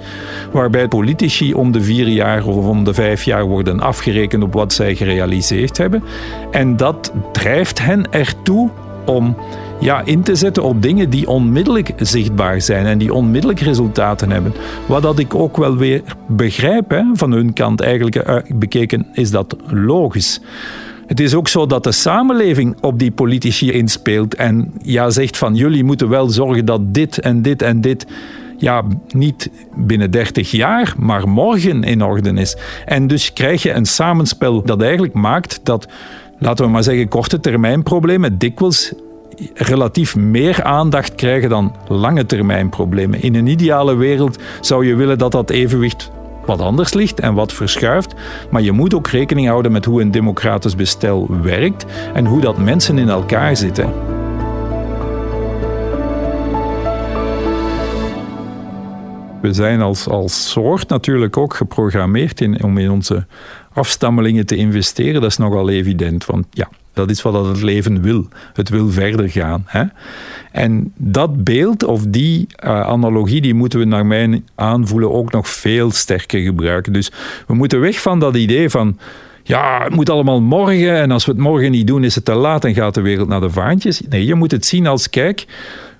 waarbij 0.53 0.89
politici 0.89 1.55
om 1.55 1.73
de 1.73 1.81
vier 1.81 2.09
jaar 2.09 2.47
of 2.47 2.67
om 2.67 2.85
de 2.85 2.95
vijf 2.95 3.23
jaar 3.23 3.45
worden 3.45 3.81
afgerekend 3.81 4.43
op 4.43 4.53
wat 4.53 4.73
zij 4.73 4.95
gerealiseerd 4.95 5.79
hebben. 5.79 6.03
En 6.51 6.77
dat 6.77 7.13
drijft 7.33 7.79
hen 7.79 8.13
ertoe 8.13 8.71
om 9.05 9.37
ja, 9.81 10.03
in 10.05 10.23
te 10.23 10.35
zetten 10.35 10.63
op 10.63 10.83
dingen 10.83 11.11
die 11.11 11.29
onmiddellijk 11.29 11.93
zichtbaar 11.97 12.61
zijn 12.61 12.87
en 12.87 12.99
die 12.99 13.15
onmiddellijk 13.15 13.61
resultaten 13.61 14.31
hebben. 14.31 14.53
Wat 14.87 15.03
dat 15.03 15.19
ik 15.19 15.35
ook 15.35 15.57
wel 15.57 15.77
weer 15.77 16.03
begrijp, 16.27 16.91
hè, 16.91 17.03
van 17.13 17.33
hun 17.33 17.53
kant 17.53 17.81
eigenlijk 17.81 18.29
uh, 18.29 18.37
bekeken, 18.55 19.07
is 19.13 19.31
dat 19.31 19.57
logisch. 19.67 20.41
Het 21.07 21.21
is 21.21 21.35
ook 21.35 21.49
zo 21.49 21.67
dat 21.67 21.85
de 21.85 21.93
samenleving 21.93 22.77
op 22.81 22.99
die 22.99 23.11
politici 23.11 23.73
inspeelt 23.73 24.35
en 24.35 24.73
ja, 24.83 25.11
zegt 25.11 25.37
van 25.37 25.55
jullie 25.55 25.85
moeten 25.85 26.09
wel 26.09 26.29
zorgen 26.29 26.65
dat 26.65 26.95
dit 26.95 27.19
en 27.19 27.43
dit 27.43 27.63
en 27.63 27.81
dit 27.81 28.07
ja, 28.59 28.85
niet 29.09 29.51
binnen 29.75 30.11
30 30.11 30.51
jaar, 30.51 30.95
maar 30.99 31.29
morgen 31.29 31.83
in 31.83 32.03
orde 32.03 32.33
is. 32.33 32.57
En 32.85 33.07
dus 33.07 33.33
krijg 33.33 33.63
je 33.63 33.73
een 33.73 33.87
samenspel 33.87 34.63
dat 34.63 34.83
eigenlijk 34.83 35.15
maakt 35.15 35.61
dat, 35.63 35.89
laten 36.39 36.65
we 36.65 36.71
maar 36.71 36.83
zeggen, 36.83 37.09
korte 37.09 37.41
termijn 37.41 37.83
problemen 37.83 38.39
dikwijls 38.39 38.93
relatief 39.55 40.17
meer 40.17 40.63
aandacht 40.63 41.15
krijgen 41.15 41.49
dan 41.49 41.77
lange 41.89 42.27
termijn 42.27 42.69
problemen. 42.69 43.23
In 43.23 43.35
een 43.35 43.47
ideale 43.47 43.97
wereld 43.97 44.39
zou 44.61 44.87
je 44.87 44.95
willen 44.95 45.19
dat 45.19 45.33
dat 45.33 45.51
evenwicht 45.51 46.11
wat 46.47 46.61
anders 46.61 46.93
ligt 46.93 47.21
en 47.21 47.35
wat 47.35 47.53
verschuift, 47.53 48.15
maar 48.51 48.63
je 48.63 48.73
moet 48.73 48.95
ook 48.95 49.09
rekening 49.09 49.49
houden 49.49 49.73
met 49.73 49.85
hoe 49.85 50.01
een 50.01 50.11
democratisch 50.11 50.77
bestel 50.77 51.27
werkt 51.43 51.85
en 52.15 52.27
hoe 52.27 52.41
dat 52.41 52.59
mensen 52.59 52.99
in 52.99 53.09
elkaar 53.09 53.57
zitten. 53.57 53.93
We 59.41 59.53
zijn 59.53 59.81
als, 59.81 60.09
als 60.09 60.51
soort 60.51 60.89
natuurlijk 60.89 61.37
ook 61.37 61.55
geprogrammeerd 61.55 62.41
in, 62.41 62.63
om 62.65 62.79
in 62.79 62.91
onze 62.91 63.27
afstammelingen 63.73 64.47
te 64.47 64.57
investeren. 64.57 65.21
Dat 65.21 65.31
is 65.31 65.37
nogal 65.37 65.69
evident, 65.69 66.27
want 66.27 66.47
ja, 66.51 66.69
dat 66.95 67.11
is 67.11 67.23
wat 67.23 67.47
het 67.47 67.63
leven 67.63 68.03
wil. 68.03 68.29
Het 68.53 68.69
wil 68.69 68.91
verder 68.91 69.31
gaan. 69.31 69.65
Hè? 69.67 69.85
En 70.53 70.93
dat 70.97 71.45
beeld 71.45 71.85
of 71.85 72.03
die 72.09 72.47
uh, 72.65 72.81
analogie, 72.81 73.41
die 73.41 73.55
moeten 73.55 73.79
we 73.79 73.85
naar 73.85 74.07
mijn 74.07 74.49
aanvoelen 74.55 75.13
ook 75.13 75.33
nog 75.33 75.49
veel 75.49 75.91
sterker 75.91 76.41
gebruiken. 76.41 76.93
Dus 76.93 77.13
we 77.47 77.55
moeten 77.55 77.81
weg 77.81 78.01
van 78.01 78.21
dat 78.21 78.37
idee 78.37 78.71
van 78.71 78.99
ja, 79.43 79.83
het 79.85 79.95
moet 79.95 80.11
allemaal 80.11 80.41
morgen 80.41 80.97
en 80.97 81.11
als 81.11 81.25
we 81.25 81.33
het 81.33 81.41
morgen 81.41 81.71
niet 81.71 81.87
doen 81.87 82.05
is 82.05 82.15
het 82.15 82.25
te 82.25 82.35
laat 82.35 82.65
en 82.65 82.75
gaat 82.75 82.95
de 82.95 83.01
wereld 83.01 83.29
naar 83.29 83.41
de 83.41 83.51
vaantjes. 83.51 84.03
Nee, 84.09 84.25
je 84.25 84.35
moet 84.35 84.51
het 84.51 84.67
zien 84.67 84.87
als 84.87 85.11
kijk, 85.11 85.47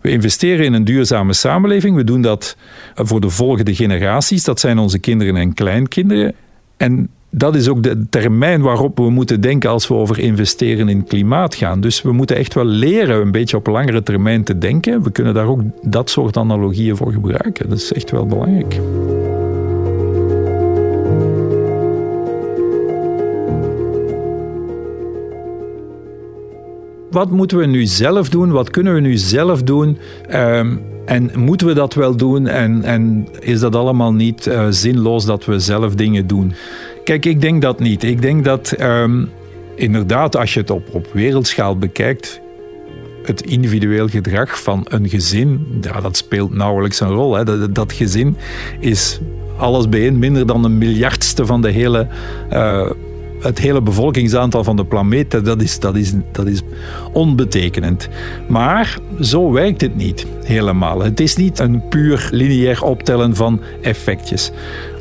we 0.05 0.11
investeren 0.11 0.65
in 0.65 0.73
een 0.73 0.85
duurzame 0.85 1.33
samenleving. 1.33 1.97
We 1.97 2.05
doen 2.05 2.23
dat 2.23 2.57
voor 2.95 3.21
de 3.21 3.31
volgende 3.31 3.75
generaties. 3.75 4.45
Dat 4.45 4.61
zijn 4.61 4.79
onze 4.79 4.99
kinderen 4.99 5.37
en 5.37 5.55
kleinkinderen. 5.55 6.35
En 6.77 7.09
dat 7.37 7.55
is 7.55 7.69
ook 7.69 7.83
de 7.83 8.07
termijn 8.11 8.63
waarop 8.63 8.99
we 8.99 9.11
moeten 9.11 9.41
denken 9.41 9.71
als 9.71 9.89
we 9.89 9.95
over 9.95 10.19
investeren 10.19 10.89
in 10.89 11.05
klimaat 11.05 11.55
gaan. 11.55 11.81
Dus 11.81 12.03
we 12.03 12.13
moeten 12.13 12.37
echt 12.37 12.55
wel 12.55 12.65
leren 12.65 13.21
een 13.21 13.31
beetje 13.31 13.57
op 13.57 13.67
langere 13.67 14.03
termijn 14.03 14.45
te 14.45 14.59
denken. 14.59 15.03
We 15.03 15.11
kunnen 15.11 15.35
daar 15.35 15.47
ook 15.47 15.61
dat 15.83 16.11
soort 16.11 16.37
analogieën 16.37 16.97
voor 16.97 17.13
gebruiken. 17.13 17.69
Dat 17.69 17.79
is 17.79 17.93
echt 17.93 18.11
wel 18.11 18.27
belangrijk. 18.27 18.81
Wat 27.11 27.31
moeten 27.31 27.59
we 27.59 27.67
nu 27.67 27.87
zelf 27.87 28.29
doen? 28.29 28.51
Wat 28.51 28.71
kunnen 28.71 28.95
we 28.95 29.01
nu 29.01 29.17
zelf 29.17 29.63
doen? 29.63 29.99
Um, 30.35 30.81
en 31.05 31.31
moeten 31.37 31.67
we 31.67 31.75
dat 31.75 31.95
wel 31.95 32.17
doen? 32.17 32.47
En, 32.47 32.83
en 32.83 33.29
is 33.41 33.61
dat 33.61 33.77
allemaal 33.77 34.13
niet 34.13 34.47
uh, 34.47 34.67
zinloos 34.71 35.25
dat 35.25 35.45
we 35.45 35.59
zelf 35.59 35.95
dingen 35.95 36.27
doen? 36.27 36.53
Kijk, 37.05 37.27
ik 37.27 37.41
denk 37.41 37.63
dat 37.63 37.79
niet. 37.79 38.03
Ik 38.03 38.23
denk 38.23 38.45
dat 38.45 38.81
um, 38.81 39.31
inderdaad, 39.75 40.37
als 40.37 40.55
je 40.55 40.61
het 40.61 40.71
op, 40.71 41.09
wereldschaal 41.13 41.79
bekijkt, 41.79 42.41
het 43.23 43.43
individueel 43.43 44.09
gedrag 44.09 44.63
van 44.63 44.87
een 44.89 45.09
gezin, 45.09 45.67
ja, 45.81 46.01
dat 46.01 46.17
speelt 46.17 46.55
nauwelijks 46.55 47.01
een 47.01 47.09
rol. 47.09 47.35
Hè. 47.35 47.45
Dat, 47.45 47.75
dat 47.75 47.93
gezin 47.93 48.37
is 48.81 49.21
alles 49.57 49.89
bijeen 49.89 50.19
minder 50.19 50.47
dan 50.47 50.65
een 50.65 50.79
miljardste 50.79 51.47
van 51.47 51.63
de 51.63 51.71
hele 51.71 52.09
uh, 52.53 52.91
het 53.45 53.59
hele 53.59 53.83
bevolkingsaantal 53.83 54.65
van 54.65 54.77
de 54.77 54.85
planeet, 54.85 55.45
dat 55.45 55.63
is, 55.63 55.79
dat, 55.79 55.97
is, 55.97 56.13
dat 56.33 56.47
is 56.47 56.63
onbetekenend. 57.13 58.09
Maar 58.49 58.99
zo 59.21 59.53
werkt 59.53 59.81
het 59.81 59.97
niet 59.97 60.27
helemaal. 60.45 61.03
Het 61.03 61.21
is 61.21 61.37
niet 61.37 61.59
een 61.59 61.89
puur 61.89 62.29
lineair 62.31 62.83
optellen 62.83 63.37
van 63.37 63.61
effectjes. 63.83 64.51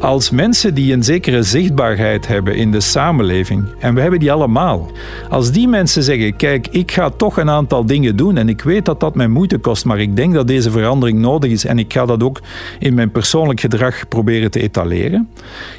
Als 0.04 0.30
mensen 0.30 0.74
die 0.74 0.94
een 0.94 1.04
zekere 1.04 1.44
zichtbaarheid 1.44 2.28
hebben 2.28 2.56
in 2.56 2.72
de 2.72 2.80
samenleving, 2.80 3.66
en 3.80 3.94
we 3.96 4.02
hebben 4.02 4.20
die 4.20 4.32
allemaal, 4.32 4.92
als 5.30 5.52
die 5.52 5.68
mensen 5.68 6.04
zeggen: 6.04 6.36
Kijk, 6.36 6.68
ik 6.68 6.92
ga 6.92 7.10
toch 7.10 7.38
een 7.38 7.50
aantal 7.50 7.86
dingen 7.86 8.16
doen 8.16 8.38
en 8.38 8.50
ik 8.50 8.62
weet 8.62 8.86
dat 8.86 9.00
dat 9.00 9.16
mij 9.16 9.28
moeite 9.28 9.58
kost, 9.58 9.86
maar 9.86 10.00
ik 10.00 10.16
denk 10.16 10.34
dat 10.34 10.48
deze 10.48 10.72
verandering 10.72 11.20
nodig 11.20 11.52
is 11.52 11.66
en 11.66 11.80
ik 11.80 11.94
ga 11.94 12.06
dat 12.06 12.24
ook 12.24 12.42
in 12.80 12.94
mijn 12.94 13.12
persoonlijk 13.12 13.60
gedrag 13.60 14.08
proberen 14.08 14.52
te 14.52 14.62
etaleren, 14.62 15.30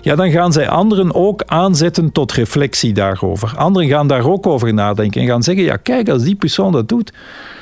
ja, 0.00 0.14
dan 0.14 0.30
gaan 0.30 0.52
zij 0.52 0.68
anderen 0.68 1.14
ook 1.14 1.42
aanzetten 1.46 2.12
tot 2.12 2.32
reflectie 2.32 2.92
daarover. 2.92 3.52
Anderen 3.56 3.88
gaan 3.88 4.06
daar 4.06 4.26
ook 4.26 4.46
over 4.46 4.74
nadenken 4.74 5.20
en 5.20 5.26
gaan 5.26 5.42
zeggen: 5.42 5.64
Ja, 5.64 5.76
kijk, 5.76 6.08
als 6.08 6.22
die 6.22 6.36
persoon 6.36 6.72
dat 6.72 6.88
doet 6.88 7.12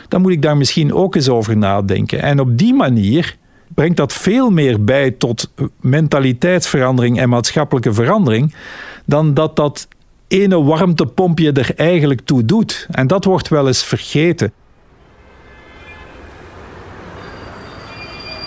dan 0.08 0.20
moet 0.20 0.32
ik 0.32 0.42
daar 0.42 0.56
misschien 0.56 0.94
ook 0.94 1.14
eens 1.14 1.28
over 1.28 1.56
nadenken. 1.56 2.22
En 2.22 2.40
op 2.40 2.58
die 2.58 2.74
manier 2.74 3.36
brengt 3.74 3.96
dat 3.96 4.12
veel 4.12 4.50
meer 4.50 4.84
bij 4.84 5.10
tot 5.10 5.52
mentaliteitsverandering 5.80 7.20
en 7.20 7.28
maatschappelijke 7.28 7.92
verandering 7.92 8.54
dan 9.04 9.34
dat 9.34 9.56
dat 9.56 9.88
ene 10.28 10.62
warmtepompje 10.62 11.52
er 11.52 11.74
eigenlijk 11.76 12.20
toe 12.20 12.44
doet. 12.44 12.86
En 12.90 13.06
dat 13.06 13.24
wordt 13.24 13.48
wel 13.48 13.66
eens 13.66 13.84
vergeten. 13.84 14.52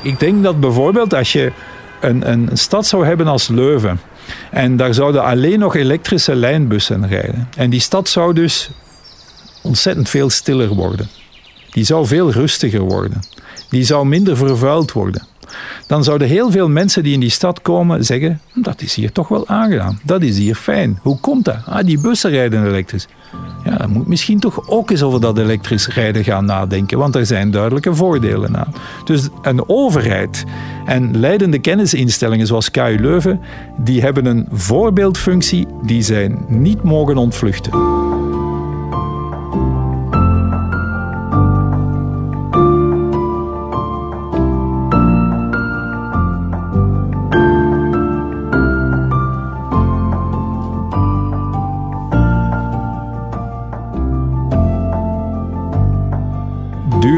Ik 0.04 0.20
denk 0.20 0.44
dat 0.44 0.60
bijvoorbeeld 0.60 1.14
als 1.14 1.32
je 1.32 1.52
een, 2.02 2.32
een 2.32 2.50
stad 2.54 2.86
zou 2.86 3.06
hebben 3.06 3.28
als 3.28 3.48
Leuven. 3.48 4.00
En 4.52 4.78
daar 4.78 4.94
zouden 4.94 5.24
alleen 5.24 5.60
nog 5.60 5.76
elektrische 5.76 6.36
lijnbussen 6.36 7.08
rijden. 7.08 7.50
En 7.56 7.70
die 7.70 7.80
stad 7.80 8.10
zou 8.10 8.34
dus 8.34 8.70
ontzettend 9.62 10.10
veel 10.10 10.30
stiller 10.30 10.68
worden. 10.68 11.10
Die 11.72 11.84
zou 11.84 12.06
veel 12.06 12.32
rustiger 12.32 12.82
worden. 12.82 13.22
Die 13.70 13.84
zou 13.84 14.08
minder 14.08 14.38
vervuild 14.38 14.92
worden 14.92 15.28
dan 15.88 16.04
zouden 16.04 16.28
heel 16.28 16.52
veel 16.52 16.70
mensen 16.70 17.04
die 17.04 17.14
in 17.14 17.20
die 17.20 17.30
stad 17.30 17.62
komen 17.62 18.06
zeggen: 18.06 18.42
dat 18.54 18.82
is 18.82 18.96
hier 18.96 19.12
toch 19.12 19.28
wel 19.28 19.48
aangenaam, 19.48 20.00
dat 20.04 20.22
is 20.22 20.38
hier 20.38 20.56
fijn. 20.56 21.00
Hoe 21.02 21.20
komt 21.20 21.46
dat? 21.46 21.58
Ah, 21.66 21.86
die 21.86 22.00
bussen 22.00 22.30
rijden 22.30 22.68
elektrisch. 22.68 23.08
Ja, 23.66 23.78
dan 23.78 23.90
moet 23.90 24.08
misschien 24.08 24.40
toch 24.40 24.70
ook 24.70 24.90
eens 24.90 25.04
over 25.04 25.22
dat 25.22 25.38
elektrisch 25.38 25.88
rijden 25.88 26.24
gaan 26.24 26.46
nadenken, 26.46 26.98
want 26.98 27.16
er 27.16 27.26
zijn 27.26 27.52
duidelijke 27.52 27.96
voordelen 27.96 28.58
aan. 28.58 28.74
Dus 29.04 29.30
een 29.42 29.70
overheid 29.70 30.44
en 30.86 31.20
leidende 31.20 31.60
kennisinstellingen 31.60 32.48
zoals 32.48 32.72
KU 32.72 32.98
Leuven, 33.00 33.42
die 33.78 34.02
hebben 34.02 34.26
een 34.26 34.48
voorbeeldfunctie 34.52 35.68
die 35.86 36.02
zij 36.02 36.36
niet 36.48 36.84
mogen 36.84 37.18
ontvluchten. 37.18 38.05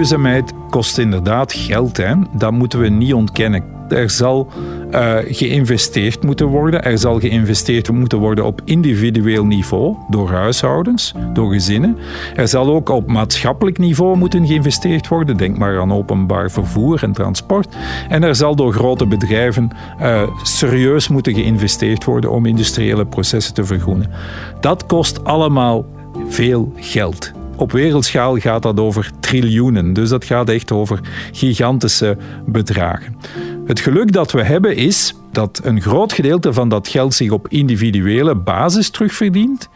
Duurzaamheid 0.08 0.54
kost 0.70 0.98
inderdaad 0.98 1.54
geld. 1.54 1.98
Hè. 1.98 2.14
Dat 2.38 2.52
moeten 2.52 2.80
we 2.80 2.90
niet 2.90 3.14
ontkennen. 3.14 3.64
Er 3.90 4.10
zal 4.10 4.48
uh, 4.92 5.16
geïnvesteerd 5.26 6.24
moeten 6.24 6.46
worden. 6.46 6.84
Er 6.84 6.98
zal 6.98 7.20
geïnvesteerd 7.20 7.92
moeten 7.92 8.18
worden 8.18 8.46
op 8.46 8.62
individueel 8.66 9.46
niveau 9.46 9.96
door 10.10 10.30
huishoudens, 10.30 11.14
door 11.34 11.52
gezinnen. 11.52 11.98
Er 12.36 12.48
zal 12.48 12.68
ook 12.68 12.90
op 12.90 13.08
maatschappelijk 13.08 13.78
niveau 13.78 14.18
moeten 14.18 14.48
geïnvesteerd 14.48 15.08
worden. 15.08 15.38
Denk 15.38 15.58
maar 15.58 15.80
aan 15.80 15.94
openbaar 15.94 16.52
vervoer 16.52 17.04
en 17.04 17.12
transport. 17.12 17.76
En 18.10 18.24
er 18.24 18.36
zal 18.36 18.56
door 18.56 18.74
grote 18.74 19.06
bedrijven 19.06 19.70
uh, 20.02 20.22
serieus 20.44 21.08
moeten 21.08 21.34
geïnvesteerd 21.34 22.04
worden 22.04 22.32
om 22.32 22.46
industriële 22.46 23.06
processen 23.06 23.54
te 23.54 23.64
vergroenen. 23.64 24.12
Dat 24.60 24.86
kost 24.86 25.24
allemaal 25.24 25.86
veel 26.28 26.74
geld. 26.76 27.37
Op 27.58 27.72
wereldschaal 27.72 28.38
gaat 28.38 28.64
dat 28.64 28.80
over 28.80 29.12
triljoenen. 29.20 29.94
Dus 29.94 30.10
dat 30.10 30.26
gaat 30.26 30.50
echt 30.50 30.72
over 30.72 31.00
gigantische 31.32 32.18
bedragen. 32.46 33.18
Het 33.66 33.80
geluk 33.80 34.12
dat 34.12 34.32
we 34.32 34.44
hebben 34.44 34.76
is 34.76 35.16
dat 35.32 35.62
een 35.64 35.82
groot 35.82 36.14
gedeelte 36.14 36.54
van 36.54 36.70
dat 36.70 36.88
geld 36.88 37.14
zich 37.14 37.32
op 37.32 37.48
individuele 37.48 38.36
basis 38.36 38.90
terugverdient. 38.90 39.70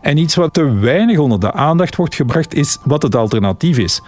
En 0.00 0.16
iets 0.16 0.34
wat 0.34 0.54
te 0.54 0.72
weinig 0.72 1.18
onder 1.18 1.40
de 1.40 1.52
aandacht 1.52 1.96
wordt 1.96 2.14
gebracht 2.14 2.54
is 2.54 2.78
wat 2.84 3.02
het 3.02 3.16
alternatief 3.16 3.78
is. 3.78 4.02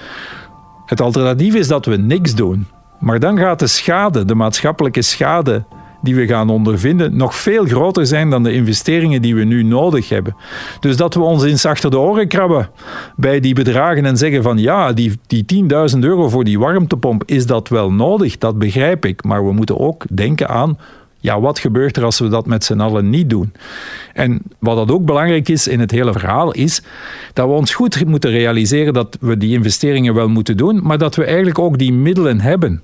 Het 0.86 1.00
alternatief 1.00 1.54
is 1.54 1.68
dat 1.68 1.86
we 1.86 1.96
niks 1.96 2.34
doen. 2.34 2.66
Maar 2.98 3.20
dan 3.20 3.38
gaat 3.38 3.58
de 3.58 3.66
schade, 3.66 4.24
de 4.24 4.34
maatschappelijke 4.34 5.02
schade 5.02 5.64
die 6.04 6.14
we 6.14 6.26
gaan 6.26 6.50
ondervinden 6.50 7.16
nog 7.16 7.34
veel 7.34 7.64
groter 7.64 8.06
zijn 8.06 8.30
dan 8.30 8.42
de 8.42 8.52
investeringen 8.52 9.22
die 9.22 9.34
we 9.34 9.44
nu 9.44 9.62
nodig 9.62 10.08
hebben. 10.08 10.36
Dus 10.80 10.96
dat 10.96 11.14
we 11.14 11.20
ons 11.20 11.44
eens 11.44 11.64
achter 11.64 11.90
de 11.90 11.98
oren 11.98 12.28
krabben 12.28 12.70
bij 13.16 13.40
die 13.40 13.54
bedragen 13.54 14.04
en 14.04 14.16
zeggen 14.16 14.42
van 14.42 14.58
ja, 14.58 14.92
die, 14.92 15.12
die 15.26 15.64
10.000 15.94 15.98
euro 15.98 16.28
voor 16.28 16.44
die 16.44 16.58
warmtepomp, 16.58 17.22
is 17.26 17.46
dat 17.46 17.68
wel 17.68 17.92
nodig? 17.92 18.38
Dat 18.38 18.58
begrijp 18.58 19.04
ik. 19.04 19.24
Maar 19.24 19.46
we 19.46 19.52
moeten 19.52 19.78
ook 19.78 20.04
denken 20.10 20.48
aan 20.48 20.78
ja, 21.24 21.40
wat 21.40 21.58
gebeurt 21.58 21.96
er 21.96 22.04
als 22.04 22.18
we 22.18 22.28
dat 22.28 22.46
met 22.46 22.64
z'n 22.64 22.80
allen 22.80 23.10
niet 23.10 23.30
doen? 23.30 23.52
En 24.12 24.42
wat 24.58 24.76
dat 24.76 24.90
ook 24.90 25.04
belangrijk 25.04 25.48
is 25.48 25.68
in 25.68 25.80
het 25.80 25.90
hele 25.90 26.12
verhaal, 26.12 26.52
is 26.52 26.82
dat 27.32 27.46
we 27.46 27.52
ons 27.52 27.74
goed 27.74 28.06
moeten 28.06 28.30
realiseren 28.30 28.94
dat 28.94 29.16
we 29.20 29.36
die 29.36 29.52
investeringen 29.52 30.14
wel 30.14 30.28
moeten 30.28 30.56
doen, 30.56 30.80
maar 30.82 30.98
dat 30.98 31.14
we 31.14 31.24
eigenlijk 31.24 31.58
ook 31.58 31.78
die 31.78 31.92
middelen 31.92 32.40
hebben. 32.40 32.82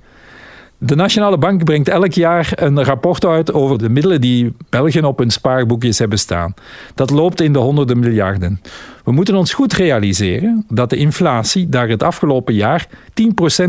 De 0.82 0.94
Nationale 0.94 1.38
Bank 1.38 1.64
brengt 1.64 1.88
elk 1.88 2.12
jaar 2.12 2.52
een 2.54 2.84
rapport 2.84 3.24
uit 3.24 3.52
over 3.52 3.78
de 3.78 3.88
middelen 3.88 4.20
die 4.20 4.54
Belgen 4.68 5.04
op 5.04 5.18
hun 5.18 5.30
spaarboekjes 5.30 5.98
hebben 5.98 6.18
staan. 6.18 6.54
Dat 6.94 7.10
loopt 7.10 7.40
in 7.40 7.52
de 7.52 7.58
honderden 7.58 7.98
miljarden. 7.98 8.60
We 9.04 9.12
moeten 9.12 9.34
ons 9.34 9.52
goed 9.52 9.72
realiseren 9.72 10.64
dat 10.68 10.90
de 10.90 10.96
inflatie 10.96 11.68
daar 11.68 11.88
het 11.88 12.02
afgelopen 12.02 12.54
jaar 12.54 12.86
10% 12.88 12.92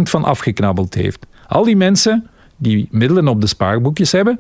van 0.02 0.24
afgeknabbeld 0.24 0.94
heeft. 0.94 1.26
Al 1.48 1.64
die 1.64 1.76
mensen 1.76 2.30
die 2.58 2.88
middelen 2.92 3.28
op 3.28 3.42
de 3.42 3.48
spaarboekjes 3.48 4.12
hebben, 4.12 4.40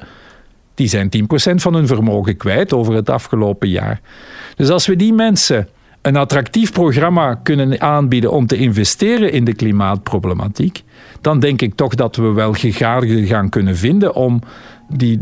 die 0.75 0.87
zijn 0.87 1.09
10% 1.17 1.55
van 1.55 1.73
hun 1.73 1.87
vermogen 1.87 2.37
kwijt 2.37 2.73
over 2.73 2.93
het 2.93 3.09
afgelopen 3.09 3.69
jaar. 3.69 4.01
Dus 4.55 4.69
als 4.69 4.87
we 4.87 4.95
die 4.95 5.13
mensen 5.13 5.67
een 6.01 6.15
attractief 6.15 6.71
programma 6.71 7.35
kunnen 7.35 7.81
aanbieden 7.81 8.31
om 8.31 8.47
te 8.47 8.57
investeren 8.57 9.31
in 9.31 9.45
de 9.45 9.53
klimaatproblematiek, 9.53 10.83
dan 11.21 11.39
denk 11.39 11.61
ik 11.61 11.75
toch 11.75 11.95
dat 11.95 12.15
we 12.15 12.31
wel 12.31 12.53
gegadigden 12.53 13.25
gaan 13.25 13.49
kunnen 13.49 13.77
vinden 13.77 14.15
om 14.15 14.41
die, 14.95 15.21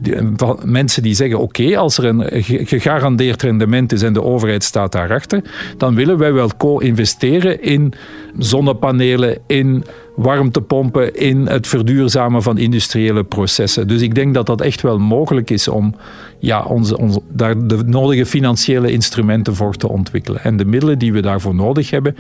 mensen 0.64 1.04
die 1.04 1.14
zeggen: 1.14 1.40
oké, 1.40 1.78
als 1.78 1.98
er 1.98 2.06
een 2.06 2.44
gegarandeerd 2.66 3.42
rendement 3.42 3.92
is 3.92 4.02
en 4.02 4.14
de 4.14 4.24
overheid 4.24 4.64
staat 4.64 4.92
daarachter, 4.92 5.44
dan 5.78 5.96
willen 5.96 6.18
wij 6.18 6.34
wel 6.34 6.50
co-investeren 6.58 7.62
in 7.62 7.94
zonnepanelen, 8.38 9.38
in 9.48 9.84
warmtepompen, 10.22 11.16
in 11.16 11.48
het 11.48 11.68
verduurzamen 11.68 12.44
van 12.44 12.58
industriële 12.58 13.24
processen. 13.24 13.88
Dus 13.88 14.02
ik 14.02 14.16
denk 14.16 14.34
dat 14.34 14.46
dat 14.46 14.62
echt 14.62 14.82
wel 14.82 14.98
mogelijk 14.98 15.50
is 15.50 15.68
om 15.68 15.96
ja, 16.40 16.64
onze, 16.64 16.98
onze, 16.98 17.22
daar 17.30 17.68
de 17.68 17.84
nodige 17.86 18.26
financiële 18.26 18.92
instrumenten 18.92 19.56
voor 19.56 19.76
te 19.76 19.90
ontwikkelen. 19.90 20.44
En 20.44 20.58
de 20.58 20.66
middelen 20.66 21.00
die 21.00 21.14
we 21.14 21.22
daarvoor 21.22 21.56
nodig 21.56 21.90
hebben, 21.90 22.16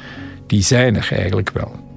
die 0.47 0.61
zijn 0.61 0.95
er 0.95 1.09
eigenlijk 1.11 1.51
wel. 1.53 1.88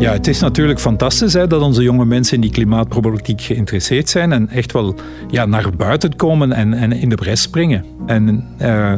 Ja, 0.00 0.12
het 0.12 0.26
is 0.26 0.40
natuurlijk 0.40 0.80
fantastisch 0.80 1.32
hè, 1.32 1.46
dat 1.46 1.62
onze 1.62 1.82
jonge 1.82 2.04
mensen 2.04 2.34
in 2.34 2.40
die 2.40 2.50
klimaatproblematiek 2.50 3.40
geïnteresseerd 3.40 4.08
zijn 4.08 4.32
en 4.32 4.48
echt 4.48 4.72
wel 4.72 4.94
ja, 5.30 5.46
naar 5.46 5.70
buiten 5.76 6.16
komen 6.16 6.52
en, 6.52 6.74
en 6.74 6.92
in 6.92 7.08
de 7.08 7.14
bres 7.14 7.42
springen. 7.42 7.84
En 8.06 8.48
uh, 8.62 8.92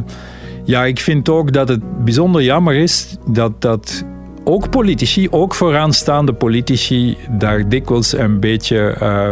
ja, 0.63 0.85
ik 0.85 0.99
vind 0.99 1.29
ook 1.29 1.53
dat 1.53 1.67
het 1.69 2.03
bijzonder 2.03 2.43
jammer 2.43 2.75
is 2.75 3.17
dat, 3.27 3.61
dat 3.61 4.05
ook 4.43 4.69
politici, 4.69 5.27
ook 5.29 5.53
vooraanstaande 5.55 6.33
politici, 6.33 7.17
daar 7.29 7.69
dikwijls 7.69 8.17
een 8.17 8.39
beetje 8.39 8.95
uh, 9.01 9.31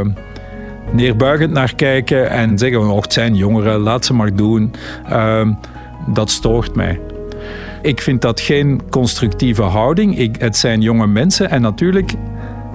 neerbuigend 0.94 1.52
naar 1.52 1.76
kijken 1.76 2.30
en 2.30 2.58
zeggen: 2.58 2.90
oh, 2.90 3.02
het 3.02 3.14
zijn 3.14 3.36
jongeren, 3.36 3.80
laat 3.80 4.06
ze 4.06 4.14
maar 4.14 4.36
doen. 4.36 4.72
Uh, 5.12 5.50
dat 6.08 6.30
stoort 6.30 6.76
mij. 6.76 7.00
Ik 7.82 8.02
vind 8.02 8.22
dat 8.22 8.40
geen 8.40 8.82
constructieve 8.90 9.62
houding. 9.62 10.18
Ik, 10.18 10.36
het 10.40 10.58
zijn 10.58 10.82
jonge 10.82 11.08
mensen 11.08 11.50
en 11.50 11.62
natuurlijk 11.62 12.14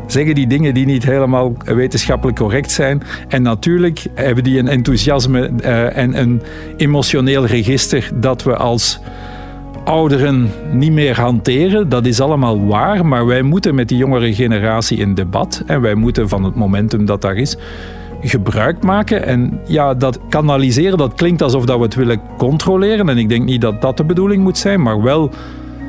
zeggen 0.06 0.34
die 0.34 0.46
dingen 0.46 0.74
die 0.74 0.86
niet 0.86 1.04
helemaal 1.04 1.56
wetenschappelijk 1.64 2.38
correct 2.38 2.70
zijn. 2.70 3.02
En 3.28 3.42
natuurlijk 3.42 4.06
hebben 4.14 4.44
die 4.44 4.58
een 4.58 4.68
enthousiasme 4.68 5.50
uh, 5.60 5.96
en 5.96 6.20
een 6.20 6.42
emotioneel 6.76 7.46
register 7.46 8.10
dat 8.14 8.42
we 8.42 8.56
als 8.56 9.00
ouderen 9.84 10.50
niet 10.72 10.92
meer 10.92 11.20
hanteren. 11.20 11.88
Dat 11.88 12.06
is 12.06 12.20
allemaal 12.20 12.66
waar, 12.66 13.06
maar 13.06 13.26
wij 13.26 13.42
moeten 13.42 13.74
met 13.74 13.88
die 13.88 13.98
jongere 13.98 14.34
generatie 14.34 14.98
in 14.98 15.14
debat 15.14 15.62
en 15.66 15.80
wij 15.80 15.94
moeten 15.94 16.28
van 16.28 16.44
het 16.44 16.54
momentum 16.54 17.04
dat 17.04 17.22
daar 17.22 17.36
is 17.36 17.56
gebruik 18.20 18.82
maken. 18.82 19.24
En 19.24 19.60
ja, 19.66 19.94
dat 19.94 20.20
kanaliseren, 20.28 20.98
dat 20.98 21.14
klinkt 21.14 21.42
alsof 21.42 21.64
dat 21.64 21.76
we 21.76 21.84
het 21.84 21.94
willen 21.94 22.20
controleren. 22.36 23.08
En 23.08 23.18
ik 23.18 23.28
denk 23.28 23.44
niet 23.44 23.60
dat 23.60 23.82
dat 23.82 23.96
de 23.96 24.04
bedoeling 24.04 24.42
moet 24.42 24.58
zijn, 24.58 24.82
maar 24.82 25.02
wel 25.02 25.30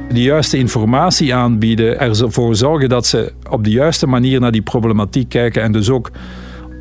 de 0.09 0.21
juiste 0.21 0.57
informatie 0.57 1.33
aanbieden, 1.33 1.99
ervoor 1.99 2.55
zorgen 2.55 2.89
dat 2.89 3.05
ze 3.05 3.33
op 3.49 3.63
de 3.63 3.71
juiste 3.71 4.07
manier 4.07 4.39
naar 4.39 4.51
die 4.51 4.61
problematiek 4.61 5.29
kijken 5.29 5.61
en 5.61 5.71
dus 5.71 5.89
ook 5.89 6.11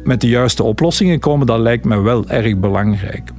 met 0.04 0.20
de 0.20 0.28
juiste 0.28 0.62
oplossingen 0.62 1.18
komen, 1.18 1.46
dat 1.46 1.58
lijkt 1.58 1.84
me 1.84 2.00
wel 2.00 2.28
erg 2.28 2.56
belangrijk. 2.56 3.30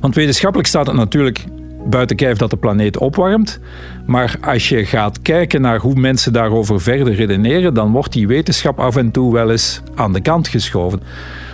Want 0.00 0.14
wetenschappelijk 0.14 0.68
staat 0.68 0.86
het 0.86 0.96
natuurlijk 0.96 1.44
buiten 1.84 2.16
kijf 2.16 2.36
dat 2.36 2.50
de 2.50 2.56
planeet 2.56 2.98
opwarmt. 2.98 3.60
Maar 4.06 4.36
als 4.40 4.68
je 4.68 4.86
gaat 4.86 5.22
kijken 5.22 5.60
naar 5.60 5.78
hoe 5.78 5.94
mensen 5.94 6.32
daarover 6.32 6.80
verder 6.80 7.14
redeneren, 7.14 7.74
dan 7.74 7.92
wordt 7.92 8.12
die 8.12 8.26
wetenschap 8.26 8.78
af 8.78 8.96
en 8.96 9.10
toe 9.10 9.32
wel 9.32 9.50
eens 9.50 9.82
aan 9.94 10.12
de 10.12 10.20
kant 10.20 10.48
geschoven. 10.48 11.02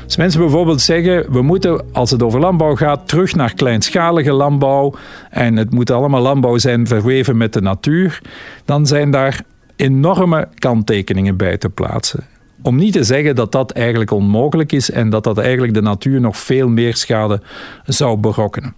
Als 0.07 0.17
mensen 0.17 0.41
bijvoorbeeld 0.41 0.81
zeggen, 0.81 1.33
we 1.33 1.43
moeten, 1.43 1.85
als 1.93 2.11
het 2.11 2.23
over 2.23 2.41
landbouw 2.41 2.77
gaat, 2.77 3.09
terug 3.09 3.35
naar 3.35 3.55
kleinschalige 3.55 4.33
landbouw 4.33 4.95
en 5.31 5.57
het 5.57 5.71
moet 5.73 5.91
allemaal 5.91 6.21
landbouw 6.21 6.59
zijn 6.59 6.87
verweven 6.87 7.37
met 7.37 7.53
de 7.53 7.61
natuur, 7.61 8.21
dan 8.65 8.87
zijn 8.87 9.11
daar 9.11 9.43
enorme 9.77 10.49
kanttekeningen 10.55 11.37
bij 11.37 11.57
te 11.57 11.69
plaatsen. 11.69 12.25
Om 12.63 12.77
niet 12.77 12.93
te 12.93 13.05
zeggen 13.05 13.35
dat 13.35 13.53
dat 13.53 13.71
eigenlijk 13.71 14.11
onmogelijk 14.11 14.73
is 14.73 14.91
en 14.91 15.11
dat 15.11 15.25
dat 15.25 15.39
eigenlijk 15.39 15.75
de 15.75 15.83
natuur 15.83 16.21
nog 16.21 16.37
veel 16.37 16.69
meer 16.69 16.97
schade 16.97 17.41
zou 17.85 18.17
berokkenen. 18.17 18.75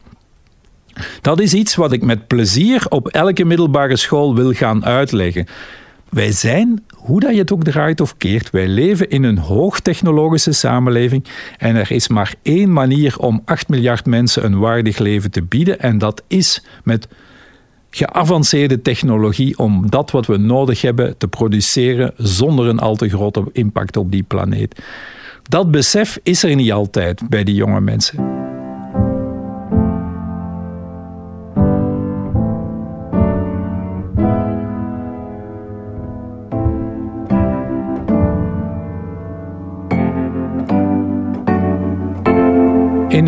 Dat 1.21 1.41
is 1.41 1.55
iets 1.55 1.75
wat 1.75 1.93
ik 1.93 2.03
met 2.03 2.27
plezier 2.27 2.87
op 2.89 3.09
elke 3.09 3.45
middelbare 3.45 3.97
school 3.97 4.35
wil 4.35 4.53
gaan 4.53 4.85
uitleggen. 4.85 5.47
Wij 6.11 6.33
zijn, 6.33 6.85
hoe 6.95 7.21
dat 7.21 7.33
je 7.33 7.39
het 7.39 7.53
ook 7.53 7.65
draait 7.65 8.01
of 8.01 8.17
keert, 8.17 8.51
wij 8.51 8.69
leven 8.69 9.11
in 9.11 9.23
een 9.23 9.39
hoogtechnologische 9.39 10.53
samenleving 10.53 11.25
en 11.59 11.77
er 11.77 11.91
is 11.91 12.09
maar 12.09 12.35
één 12.43 12.73
manier 12.73 13.19
om 13.19 13.43
8 13.45 13.69
miljard 13.69 14.07
mensen 14.07 14.45
een 14.45 14.59
waardig 14.59 14.99
leven 14.99 15.31
te 15.31 15.43
bieden 15.43 15.81
en 15.81 15.99
dat 15.99 16.23
is 16.27 16.65
met 16.85 17.09
geavanceerde 17.91 18.83
technologie 18.83 19.59
om 19.59 19.91
dat 19.91 20.11
wat 20.11 20.27
we 20.27 20.37
nodig 20.37 20.83
hebben 20.83 21.17
te 21.17 21.29
produceren 21.29 22.13
zonder 22.17 22.67
een 22.67 22.79
al 22.79 22.97
te 22.97 23.09
grote 23.09 23.45
impact 23.53 23.97
op 23.97 24.11
die 24.13 24.23
planeet. 24.23 24.83
Dat 25.43 25.71
besef 25.71 26.19
is 26.23 26.43
er 26.43 26.55
niet 26.55 26.73
altijd 26.73 27.29
bij 27.29 27.45
die 27.45 27.55
jonge 27.55 27.81
mensen. 27.81 28.47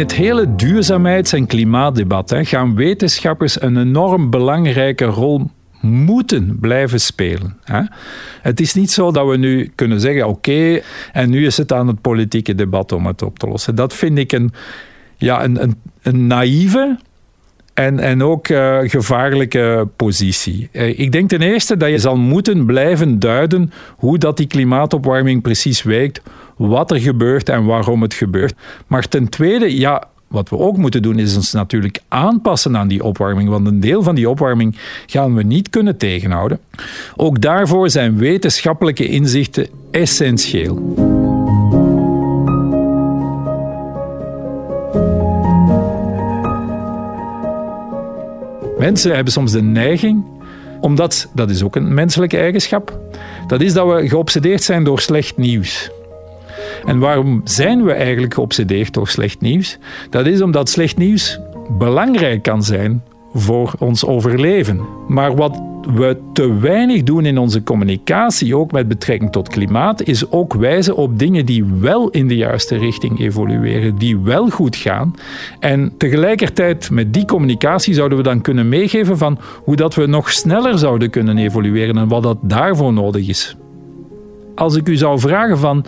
Het 0.00 0.14
hele 0.14 0.54
duurzaamheids- 0.54 1.32
en 1.32 1.46
klimaatdebat 1.46 2.30
hè, 2.30 2.44
gaan 2.44 2.74
wetenschappers 2.74 3.62
een 3.62 3.76
enorm 3.76 4.30
belangrijke 4.30 5.04
rol 5.04 5.50
moeten 5.80 6.58
blijven 6.60 7.00
spelen. 7.00 7.56
Hè. 7.64 7.80
Het 8.42 8.60
is 8.60 8.74
niet 8.74 8.90
zo 8.90 9.12
dat 9.12 9.28
we 9.28 9.36
nu 9.36 9.72
kunnen 9.74 10.00
zeggen: 10.00 10.28
oké, 10.28 10.80
en 11.12 11.30
nu 11.30 11.46
is 11.46 11.56
het 11.56 11.72
aan 11.72 11.86
het 11.86 12.00
politieke 12.00 12.54
debat 12.54 12.92
om 12.92 13.06
het 13.06 13.22
op 13.22 13.38
te 13.38 13.46
lossen. 13.46 13.74
Dat 13.74 13.94
vind 13.94 14.18
ik 14.18 14.32
een, 14.32 14.52
ja, 15.16 15.44
een, 15.44 15.62
een, 15.62 15.74
een 16.02 16.26
naïeve 16.26 16.98
en, 17.74 17.98
en 17.98 18.22
ook 18.22 18.48
uh, 18.48 18.78
gevaarlijke 18.82 19.88
positie. 19.96 20.68
Uh, 20.72 20.98
ik 20.98 21.12
denk 21.12 21.28
ten 21.28 21.42
eerste 21.42 21.76
dat 21.76 21.90
je 21.90 21.98
zal 21.98 22.16
moeten 22.16 22.66
blijven 22.66 23.18
duiden 23.18 23.72
hoe 23.96 24.18
dat 24.18 24.36
die 24.36 24.46
klimaatopwarming 24.46 25.42
precies 25.42 25.82
werkt, 25.82 26.22
wat 26.56 26.90
er 26.90 27.00
gebeurt 27.00 27.48
en 27.48 27.64
waarom 27.64 28.02
het 28.02 28.14
gebeurt. 28.14 28.54
Maar 28.86 29.08
ten 29.08 29.28
tweede, 29.28 29.78
ja, 29.78 30.08
wat 30.30 30.48
we 30.48 30.58
ook 30.58 30.76
moeten 30.76 31.02
doen, 31.02 31.18
is 31.18 31.36
ons 31.36 31.52
natuurlijk 31.52 32.00
aanpassen 32.08 32.76
aan 32.76 32.88
die 32.88 33.04
opwarming. 33.04 33.48
Want 33.48 33.66
een 33.66 33.80
deel 33.80 34.02
van 34.02 34.14
die 34.14 34.28
opwarming 34.28 34.76
gaan 35.06 35.34
we 35.34 35.42
niet 35.42 35.70
kunnen 35.70 35.96
tegenhouden. 35.96 36.58
Ook 37.16 37.40
daarvoor 37.40 37.90
zijn 37.90 38.16
wetenschappelijke 38.16 39.08
inzichten 39.08 39.68
essentieel. 39.90 41.38
Mensen 48.80 49.14
hebben 49.14 49.32
soms 49.32 49.52
de 49.52 49.62
neiging, 49.62 50.24
omdat 50.80 51.28
dat 51.34 51.50
is 51.50 51.62
ook 51.62 51.76
een 51.76 51.94
menselijke 51.94 52.36
eigenschap, 52.36 52.98
dat 53.46 53.60
is 53.60 53.72
dat 53.72 53.86
we 53.86 54.08
geobsedeerd 54.08 54.62
zijn 54.62 54.84
door 54.84 55.00
slecht 55.00 55.36
nieuws. 55.36 55.90
En 56.86 56.98
waarom 56.98 57.40
zijn 57.44 57.84
we 57.84 57.92
eigenlijk 57.92 58.34
geobsedeerd 58.34 58.94
door 58.94 59.08
slecht 59.08 59.40
nieuws? 59.40 59.78
Dat 60.10 60.26
is 60.26 60.42
omdat 60.42 60.68
slecht 60.68 60.96
nieuws 60.96 61.40
belangrijk 61.78 62.42
kan 62.42 62.62
zijn 62.62 63.02
voor 63.34 63.72
ons 63.78 64.04
overleven. 64.04 64.80
Maar 65.08 65.36
wat 65.36 65.62
we 65.80 66.16
te 66.32 66.58
weinig 66.58 67.02
doen 67.02 67.24
in 67.26 67.38
onze 67.38 67.62
communicatie, 67.62 68.56
ook 68.56 68.72
met 68.72 68.88
betrekking 68.88 69.32
tot 69.32 69.48
klimaat, 69.48 70.02
is 70.02 70.30
ook 70.30 70.54
wijzen 70.54 70.96
op 70.96 71.18
dingen 71.18 71.46
die 71.46 71.64
wel 71.64 72.10
in 72.10 72.28
de 72.28 72.36
juiste 72.36 72.76
richting 72.76 73.20
evolueren, 73.20 73.96
die 73.96 74.18
wel 74.18 74.50
goed 74.50 74.76
gaan. 74.76 75.14
En 75.60 75.92
tegelijkertijd 75.98 76.90
met 76.90 77.14
die 77.14 77.24
communicatie 77.24 77.94
zouden 77.94 78.18
we 78.18 78.24
dan 78.24 78.40
kunnen 78.40 78.68
meegeven 78.68 79.18
van 79.18 79.38
hoe 79.64 79.76
dat 79.76 79.94
we 79.94 80.06
nog 80.06 80.30
sneller 80.30 80.78
zouden 80.78 81.10
kunnen 81.10 81.38
evolueren 81.38 81.98
en 81.98 82.08
wat 82.08 82.22
dat 82.22 82.38
daarvoor 82.42 82.92
nodig 82.92 83.28
is. 83.28 83.56
Als 84.54 84.76
ik 84.76 84.88
u 84.88 84.96
zou 84.96 85.18
vragen 85.18 85.58
van 85.58 85.84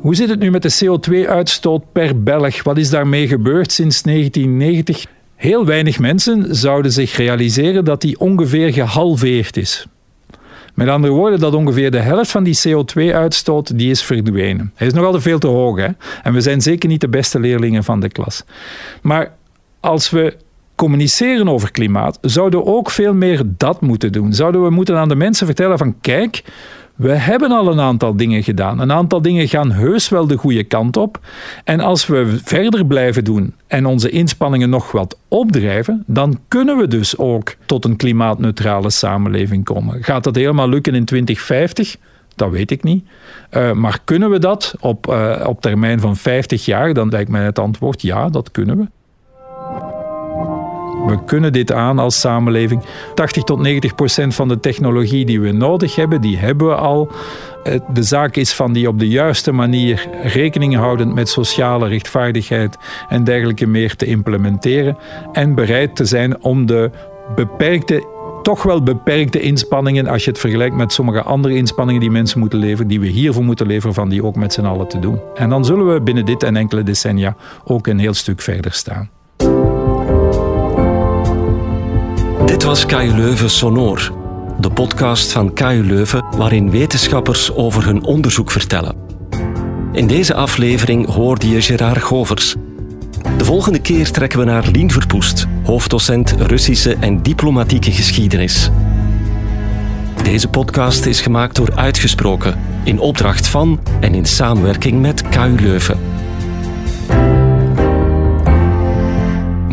hoe 0.00 0.14
zit 0.14 0.28
het 0.28 0.38
nu 0.38 0.50
met 0.50 0.62
de 0.62 0.84
CO2-uitstoot 0.84 1.92
per 1.92 2.22
Belg? 2.22 2.62
Wat 2.62 2.76
is 2.76 2.90
daarmee 2.90 3.28
gebeurd 3.28 3.72
sinds 3.72 4.02
1990? 4.02 5.06
Heel 5.36 5.66
weinig 5.66 5.98
mensen 5.98 6.54
zouden 6.54 6.92
zich 6.92 7.16
realiseren 7.16 7.84
dat 7.84 8.00
die 8.00 8.18
ongeveer 8.20 8.72
gehalveerd 8.72 9.56
is. 9.56 9.86
Met 10.74 10.88
andere 10.88 11.12
woorden, 11.12 11.40
dat 11.40 11.54
ongeveer 11.54 11.90
de 11.90 11.98
helft 11.98 12.30
van 12.30 12.44
die 12.44 12.58
CO2-uitstoot 12.68 13.78
die 13.78 13.90
is 13.90 14.02
verdwenen. 14.02 14.72
Hij 14.74 14.86
is 14.86 14.92
nog 14.92 15.04
altijd 15.04 15.22
veel 15.22 15.38
te 15.38 15.46
hoog. 15.46 15.76
Hè? 15.76 15.88
En 16.22 16.32
we 16.32 16.40
zijn 16.40 16.60
zeker 16.60 16.88
niet 16.88 17.00
de 17.00 17.08
beste 17.08 17.40
leerlingen 17.40 17.84
van 17.84 18.00
de 18.00 18.08
klas. 18.08 18.44
Maar 19.02 19.32
als 19.80 20.10
we 20.10 20.36
communiceren 20.74 21.48
over 21.48 21.70
klimaat, 21.70 22.18
zouden 22.20 22.60
we 22.60 22.66
ook 22.66 22.90
veel 22.90 23.14
meer 23.14 23.42
dat 23.44 23.80
moeten 23.80 24.12
doen. 24.12 24.32
Zouden 24.32 24.62
we 24.62 24.70
moeten 24.70 24.96
aan 24.96 25.08
de 25.08 25.14
mensen 25.14 25.46
vertellen 25.46 25.78
van 25.78 26.00
kijk, 26.00 26.44
we 26.94 27.12
hebben 27.12 27.50
al 27.50 27.72
een 27.72 27.80
aantal 27.80 28.16
dingen 28.16 28.42
gedaan. 28.42 28.80
Een 28.80 28.92
aantal 28.92 29.22
dingen 29.22 29.48
gaan 29.48 29.72
heus 29.72 30.08
wel 30.08 30.26
de 30.26 30.36
goede 30.36 30.64
kant 30.64 30.96
op. 30.96 31.20
En 31.64 31.80
als 31.80 32.06
we 32.06 32.38
verder 32.44 32.86
blijven 32.86 33.24
doen 33.24 33.54
en 33.66 33.86
onze 33.86 34.10
inspanningen 34.10 34.70
nog 34.70 34.92
wat 34.92 35.18
opdrijven, 35.28 36.04
dan 36.06 36.40
kunnen 36.48 36.76
we 36.76 36.88
dus 36.88 37.18
ook 37.18 37.54
tot 37.66 37.84
een 37.84 37.96
klimaatneutrale 37.96 38.90
samenleving 38.90 39.64
komen. 39.64 40.02
Gaat 40.02 40.24
dat 40.24 40.34
helemaal 40.34 40.68
lukken 40.68 40.94
in 40.94 41.04
2050? 41.04 41.96
Dat 42.34 42.50
weet 42.50 42.70
ik 42.70 42.82
niet. 42.82 43.04
Uh, 43.50 43.72
maar 43.72 43.98
kunnen 44.04 44.30
we 44.30 44.38
dat 44.38 44.74
op, 44.80 45.06
uh, 45.10 45.44
op 45.46 45.60
termijn 45.60 46.00
van 46.00 46.16
50 46.16 46.64
jaar? 46.64 46.94
Dan 46.94 47.08
lijkt 47.08 47.30
mij 47.30 47.44
het 47.44 47.58
antwoord 47.58 48.02
ja, 48.02 48.28
dat 48.28 48.50
kunnen 48.50 48.76
we. 48.76 48.86
We 51.06 51.24
kunnen 51.24 51.52
dit 51.52 51.72
aan 51.72 51.98
als 51.98 52.20
samenleving. 52.20 52.82
80 53.14 53.42
tot 53.42 53.60
90 53.60 53.94
procent 53.94 54.34
van 54.34 54.48
de 54.48 54.60
technologie 54.60 55.24
die 55.24 55.40
we 55.40 55.52
nodig 55.52 55.96
hebben, 55.96 56.20
die 56.20 56.36
hebben 56.36 56.66
we 56.66 56.74
al. 56.74 57.10
Eh, 57.64 57.80
de 57.92 58.02
zaak 58.02 58.36
is 58.36 58.52
van 58.52 58.72
die 58.72 58.88
op 58.88 58.98
de 58.98 59.08
juiste 59.08 59.52
manier 59.52 60.08
rekening 60.22 60.76
houdend 60.76 61.14
met 61.14 61.28
sociale 61.28 61.88
rechtvaardigheid 61.88 62.78
en 63.08 63.24
dergelijke 63.24 63.66
meer 63.66 63.96
te 63.96 64.06
implementeren. 64.06 64.96
En 65.32 65.54
bereid 65.54 65.96
te 65.96 66.04
zijn 66.04 66.42
om 66.42 66.66
de 66.66 66.90
beperkte 67.34 68.12
toch 68.42 68.62
wel 68.62 68.82
beperkte 68.82 69.40
inspanningen, 69.40 70.06
als 70.06 70.24
je 70.24 70.30
het 70.30 70.40
vergelijkt 70.40 70.76
met 70.76 70.92
sommige 70.92 71.22
andere 71.22 71.54
inspanningen 71.54 72.00
die 72.00 72.10
mensen 72.10 72.38
moeten 72.38 72.58
leveren, 72.58 72.88
die 72.88 73.00
we 73.00 73.06
hiervoor 73.06 73.44
moeten 73.44 73.66
leveren, 73.66 73.94
van 73.94 74.08
die 74.08 74.24
ook 74.24 74.36
met 74.36 74.52
z'n 74.52 74.64
allen 74.64 74.88
te 74.88 74.98
doen. 74.98 75.20
En 75.34 75.48
dan 75.48 75.64
zullen 75.64 75.92
we 75.92 76.00
binnen 76.00 76.24
dit 76.24 76.42
en 76.42 76.56
enkele 76.56 76.82
decennia 76.82 77.36
ook 77.64 77.86
een 77.86 77.98
heel 77.98 78.14
stuk 78.14 78.40
verder 78.40 78.72
staan. 78.72 79.10
Dit 82.54 82.62
was 82.62 82.86
KU 82.86 83.14
Leuven 83.14 83.50
Sonor, 83.50 84.12
de 84.58 84.70
podcast 84.70 85.32
van 85.32 85.52
KU 85.52 85.84
Leuven 85.84 86.24
waarin 86.36 86.70
wetenschappers 86.70 87.52
over 87.52 87.84
hun 87.84 88.04
onderzoek 88.04 88.50
vertellen. 88.50 88.96
In 89.92 90.06
deze 90.06 90.34
aflevering 90.34 91.06
hoorde 91.06 91.48
je 91.48 91.62
Gerard 91.62 92.02
Govers. 92.02 92.54
De 93.38 93.44
volgende 93.44 93.78
keer 93.78 94.10
trekken 94.10 94.38
we 94.38 94.44
naar 94.44 94.66
Lien 94.72 94.90
Verpoest, 94.90 95.46
hoofddocent 95.64 96.34
Russische 96.38 96.96
en 97.00 97.22
diplomatieke 97.22 97.92
geschiedenis. 97.92 98.70
Deze 100.22 100.48
podcast 100.48 101.06
is 101.06 101.20
gemaakt 101.20 101.56
door 101.56 101.74
Uitgesproken, 101.74 102.60
in 102.84 102.98
opdracht 102.98 103.46
van 103.46 103.80
en 104.00 104.14
in 104.14 104.26
samenwerking 104.26 105.00
met 105.00 105.28
KU 105.28 105.54
Leuven. 105.60 106.13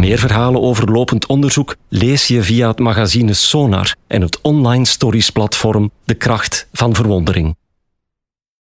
Meer 0.02 0.20
verhalen 0.20 0.62
over 0.62 0.92
lopend 0.92 1.26
onderzoek 1.26 1.76
lees 1.90 2.28
je 2.28 2.44
via 2.44 2.68
het 2.68 2.80
magazine 2.80 3.34
Sonar 3.34 3.96
en 4.08 4.22
het 4.22 4.42
online 4.42 4.86
stories 4.86 5.30
platform 5.30 5.92
De 6.04 6.14
Kracht 6.14 6.68
van 6.74 6.96
Verwondering. 6.96 7.56